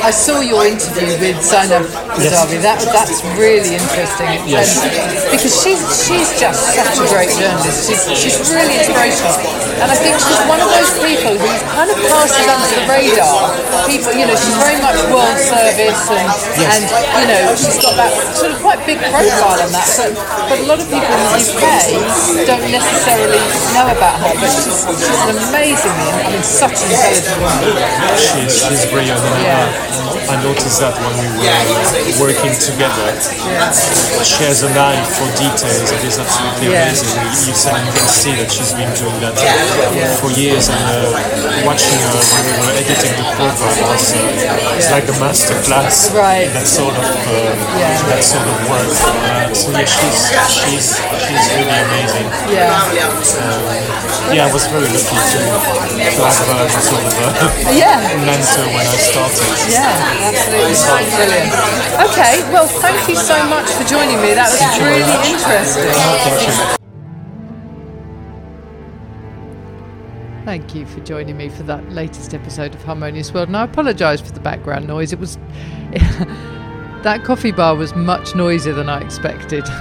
I 0.00 0.08
saw 0.10 0.40
your 0.40 0.64
interview 0.64 1.12
with 1.20 1.36
Zeinab 1.44 1.84
Badawi. 2.16 2.56
That 2.64 2.80
that's 2.88 3.20
really 3.36 3.76
interesting. 3.76 4.48
Yes. 4.48 4.80
And 4.80 5.28
because 5.28 5.52
she's 5.60 5.79
she's 5.88 6.30
just 6.36 6.60
such 6.76 6.98
a 7.00 7.06
great 7.08 7.32
journalist. 7.32 7.88
She's 7.88 8.02
she's 8.12 8.36
really 8.52 8.76
inspirational, 8.76 9.36
and 9.80 9.88
I 9.88 9.96
think 9.96 10.20
she's 10.20 10.42
one 10.46 10.60
of 10.60 10.68
those 10.68 10.92
people 11.00 11.34
who 11.34 11.50
kind 11.72 11.90
of 11.90 11.98
passes 12.10 12.46
under 12.46 12.68
the 12.68 12.84
radar. 12.86 13.54
People, 13.88 14.12
you 14.14 14.26
know, 14.28 14.36
she's 14.36 14.56
very 14.60 14.78
much 14.78 14.98
world 15.08 15.38
service, 15.40 16.02
and 16.12 16.28
and 16.60 16.82
you 16.90 17.26
know, 17.32 17.42
she's 17.56 17.78
got 17.80 17.96
that 17.96 18.12
sort 18.36 18.52
of 18.52 18.58
quite 18.60 18.80
big 18.84 19.00
profile 19.08 19.58
on 19.60 19.70
that. 19.72 19.88
But 19.96 20.12
but 20.50 20.58
a 20.60 20.66
lot 20.68 20.78
of 20.80 20.86
people 20.90 21.08
in 21.08 21.26
the 21.30 21.42
UK 21.48 21.64
don't 22.44 22.66
necessarily 22.68 23.42
know 23.72 23.86
about 23.88 24.20
her. 24.20 24.32
But 24.36 24.50
she's 24.52 24.84
she's 24.84 25.22
an 25.30 25.38
amazingly, 25.48 26.08
I 26.12 26.28
mean, 26.34 26.44
such 26.44 26.76
an 26.84 26.88
intelligent 26.92 27.38
woman. 27.40 27.72
She's, 28.20 28.52
she's 28.60 28.84
brilliant. 28.90 29.20
And 29.20 29.42
Yeah. 29.42 30.19
I 30.30 30.38
noticed 30.46 30.78
that 30.78 30.94
when 30.94 31.10
we 31.18 31.26
were 31.26 32.30
working 32.30 32.54
together. 32.54 33.10
She 34.22 34.46
has 34.46 34.62
an 34.62 34.78
eye 34.78 35.02
for 35.02 35.26
details. 35.34 35.90
It 35.90 36.06
is 36.06 36.22
absolutely 36.22 36.70
Yeah. 36.70 36.86
amazing. 36.86 37.18
You, 37.18 37.50
you, 37.50 37.54
can, 37.58 37.82
see 38.06 38.34
that 38.38 38.46
she's 38.46 38.70
been 38.70 38.94
doing 38.94 39.18
that 39.26 39.34
for 40.22 40.30
years. 40.38 40.70
And 40.70 40.78
uh, 40.86 41.66
watching 41.66 41.98
her 41.98 42.14
when 42.14 42.42
we 42.46 42.54
were 42.62 42.74
editing 42.78 43.14
the 43.18 43.26
program 43.34 43.74
was 43.90 44.14
uh, 44.14 44.78
it's 44.78 44.90
like 44.94 45.10
a 45.10 45.16
master 45.18 45.58
class. 45.66 46.14
Right. 46.14 46.46
That 46.54 46.66
sort 46.68 46.94
of 46.94 47.02
uh, 47.02 47.50
Yeah. 47.74 47.98
that 48.14 48.22
sort 48.22 48.46
of 48.46 48.56
work. 48.70 48.86
Uh, 48.86 49.50
so 49.50 49.74
yeah, 49.74 49.82
she's 49.82 50.30
she's 50.46 50.86
she's 51.26 51.46
really 51.58 51.74
amazing. 51.74 52.26
Yeah, 52.54 52.70
Yeah, 54.30 54.46
I 54.46 54.50
was 54.54 54.66
very 54.70 54.86
lucky 54.86 55.18
to 55.18 55.40
to 55.42 56.22
have 56.22 56.38
her 56.46 56.70
as 56.70 56.86
sort 56.86 57.02
of 57.02 57.14
a 57.18 57.74
yeah. 57.74 57.98
mentor 58.26 58.66
when 58.70 58.86
I 58.86 58.98
started. 59.00 59.42
Yeah, 59.66 59.90
absolutely. 59.90 60.19
Brilliant. 60.20 61.52
Okay, 62.10 62.42
well, 62.52 62.66
thank 62.66 63.08
you 63.08 63.16
so 63.16 63.42
much 63.48 63.70
for 63.70 63.84
joining 63.84 64.20
me. 64.20 64.34
That 64.34 64.50
was 64.52 64.60
really 64.78 65.16
interesting. 65.32 65.90
Thank 66.20 66.46
you. 66.46 66.76
Thank 70.44 70.74
you 70.74 70.84
for 70.86 71.00
joining 71.00 71.36
me 71.36 71.48
for 71.48 71.62
that 71.62 71.90
latest 71.90 72.34
episode 72.34 72.74
of 72.74 72.82
Harmonious 72.82 73.32
World. 73.32 73.48
And 73.48 73.56
I 73.56 73.64
apologise 73.64 74.20
for 74.20 74.32
the 74.32 74.40
background 74.40 74.86
noise. 74.86 75.12
It 75.12 75.18
was. 75.18 75.36
that 77.02 77.22
coffee 77.24 77.52
bar 77.52 77.74
was 77.76 77.94
much 77.94 78.34
noisier 78.34 78.74
than 78.74 78.88
I 78.88 79.00
expected. 79.00 79.64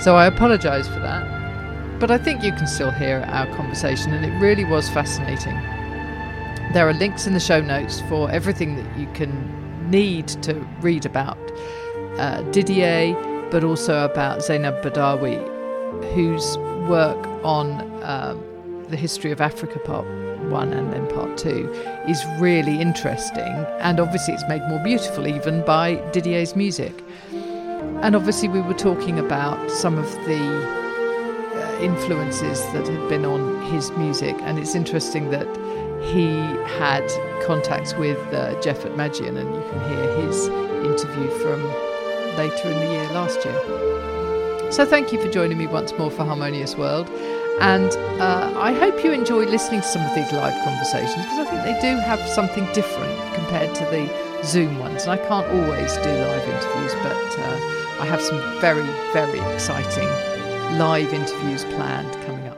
So 0.00 0.16
I 0.16 0.24
apologise 0.24 0.88
for 0.88 0.98
that. 1.00 2.00
But 2.00 2.10
I 2.10 2.16
think 2.16 2.42
you 2.42 2.52
can 2.52 2.66
still 2.66 2.90
hear 2.90 3.22
our 3.28 3.46
conversation, 3.54 4.14
and 4.14 4.24
it 4.24 4.30
really 4.40 4.64
was 4.64 4.88
fascinating. 4.88 5.58
There 6.72 6.88
are 6.88 6.94
links 6.94 7.26
in 7.26 7.34
the 7.34 7.40
show 7.40 7.60
notes 7.60 8.00
for 8.02 8.30
everything 8.30 8.76
that 8.76 8.98
you 8.98 9.08
can 9.12 9.90
need 9.90 10.28
to 10.28 10.54
read 10.80 11.04
about 11.04 11.36
uh, 12.16 12.42
Didier, 12.52 13.14
but 13.50 13.64
also 13.64 14.04
about 14.04 14.38
Zeinab 14.38 14.80
Badawi, 14.80 15.38
whose 16.14 16.56
work 16.88 17.18
on 17.44 17.80
um, 18.04 18.84
the 18.88 18.96
history 18.96 19.32
of 19.32 19.40
Africa 19.40 19.80
part 19.80 20.06
one 20.48 20.72
and 20.72 20.92
then 20.92 21.08
part 21.08 21.36
two 21.36 21.68
is 22.06 22.24
really 22.38 22.80
interesting. 22.80 23.42
And 23.80 23.98
obviously, 23.98 24.34
it's 24.34 24.48
made 24.48 24.62
more 24.68 24.82
beautiful 24.84 25.26
even 25.26 25.64
by 25.64 25.96
Didier's 26.12 26.54
music. 26.54 27.02
And 28.02 28.14
obviously, 28.14 28.48
we 28.48 28.60
were 28.60 28.74
talking 28.74 29.18
about 29.18 29.70
some 29.72 29.98
of 29.98 30.10
the 30.24 30.40
uh, 31.52 31.80
influences 31.80 32.60
that 32.72 32.86
had 32.86 33.08
been 33.08 33.24
on 33.24 33.60
his 33.72 33.90
music. 33.92 34.36
And 34.42 34.56
it's 34.56 34.76
interesting 34.76 35.30
that 35.30 35.48
he 36.02 36.38
had 36.78 37.06
contacts 37.44 37.94
with 37.94 38.18
uh, 38.32 38.60
Jeff 38.60 38.82
Atmajian, 38.84 39.36
and 39.36 39.54
you 39.54 39.62
can 39.70 39.88
hear 39.88 40.26
his 40.26 40.48
interview 40.84 41.28
from 41.38 41.62
later 42.36 42.70
in 42.70 42.78
the 42.78 42.92
year 42.92 43.08
last 43.12 43.44
year. 43.44 44.70
So, 44.70 44.86
thank 44.86 45.12
you 45.12 45.20
for 45.20 45.30
joining 45.30 45.58
me 45.58 45.66
once 45.66 45.92
more 45.98 46.10
for 46.10 46.24
Harmonious 46.24 46.76
World. 46.76 47.08
And 47.60 47.92
uh, 48.20 48.54
I 48.56 48.72
hope 48.72 49.04
you 49.04 49.12
enjoy 49.12 49.44
listening 49.44 49.82
to 49.82 49.86
some 49.86 50.02
of 50.02 50.14
these 50.14 50.32
live 50.32 50.54
conversations 50.64 51.26
because 51.26 51.38
I 51.40 51.50
think 51.50 51.62
they 51.64 51.80
do 51.82 51.98
have 51.98 52.20
something 52.28 52.64
different 52.72 53.34
compared 53.34 53.74
to 53.74 53.84
the 53.86 54.08
Zoom 54.44 54.78
ones. 54.78 55.02
And 55.02 55.12
I 55.12 55.18
can't 55.18 55.46
always 55.46 55.92
do 55.96 56.08
live 56.08 56.48
interviews, 56.48 56.94
but 57.02 57.38
uh, 57.38 58.00
I 58.00 58.06
have 58.06 58.22
some 58.22 58.40
very, 58.60 58.86
very 59.12 59.40
exciting 59.52 60.08
live 60.78 61.12
interviews 61.12 61.64
planned 61.64 62.12
coming 62.24 62.46
up. 62.46 62.56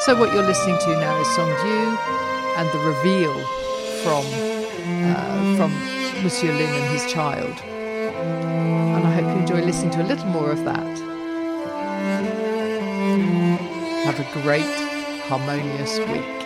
So, 0.00 0.18
what 0.18 0.34
you're 0.34 0.42
listening 0.42 0.76
to 0.80 0.90
now 1.00 1.18
is 1.18 1.34
Song 1.34 1.48
Du 1.48 2.25
and 2.56 2.68
the 2.70 2.78
reveal 2.78 3.34
from, 4.02 4.24
uh, 5.14 5.56
from 5.56 5.72
Monsieur 6.22 6.52
Linh 6.52 6.68
and 6.68 6.92
his 6.92 7.10
child. 7.12 7.54
And 7.60 9.06
I 9.06 9.12
hope 9.12 9.24
you 9.24 9.40
enjoy 9.40 9.62
listening 9.64 9.90
to 9.92 10.02
a 10.02 10.06
little 10.06 10.26
more 10.26 10.50
of 10.50 10.64
that. 10.64 10.98
Have 14.04 14.20
a 14.20 14.42
great, 14.42 14.64
harmonious 15.28 15.98
week. 15.98 16.45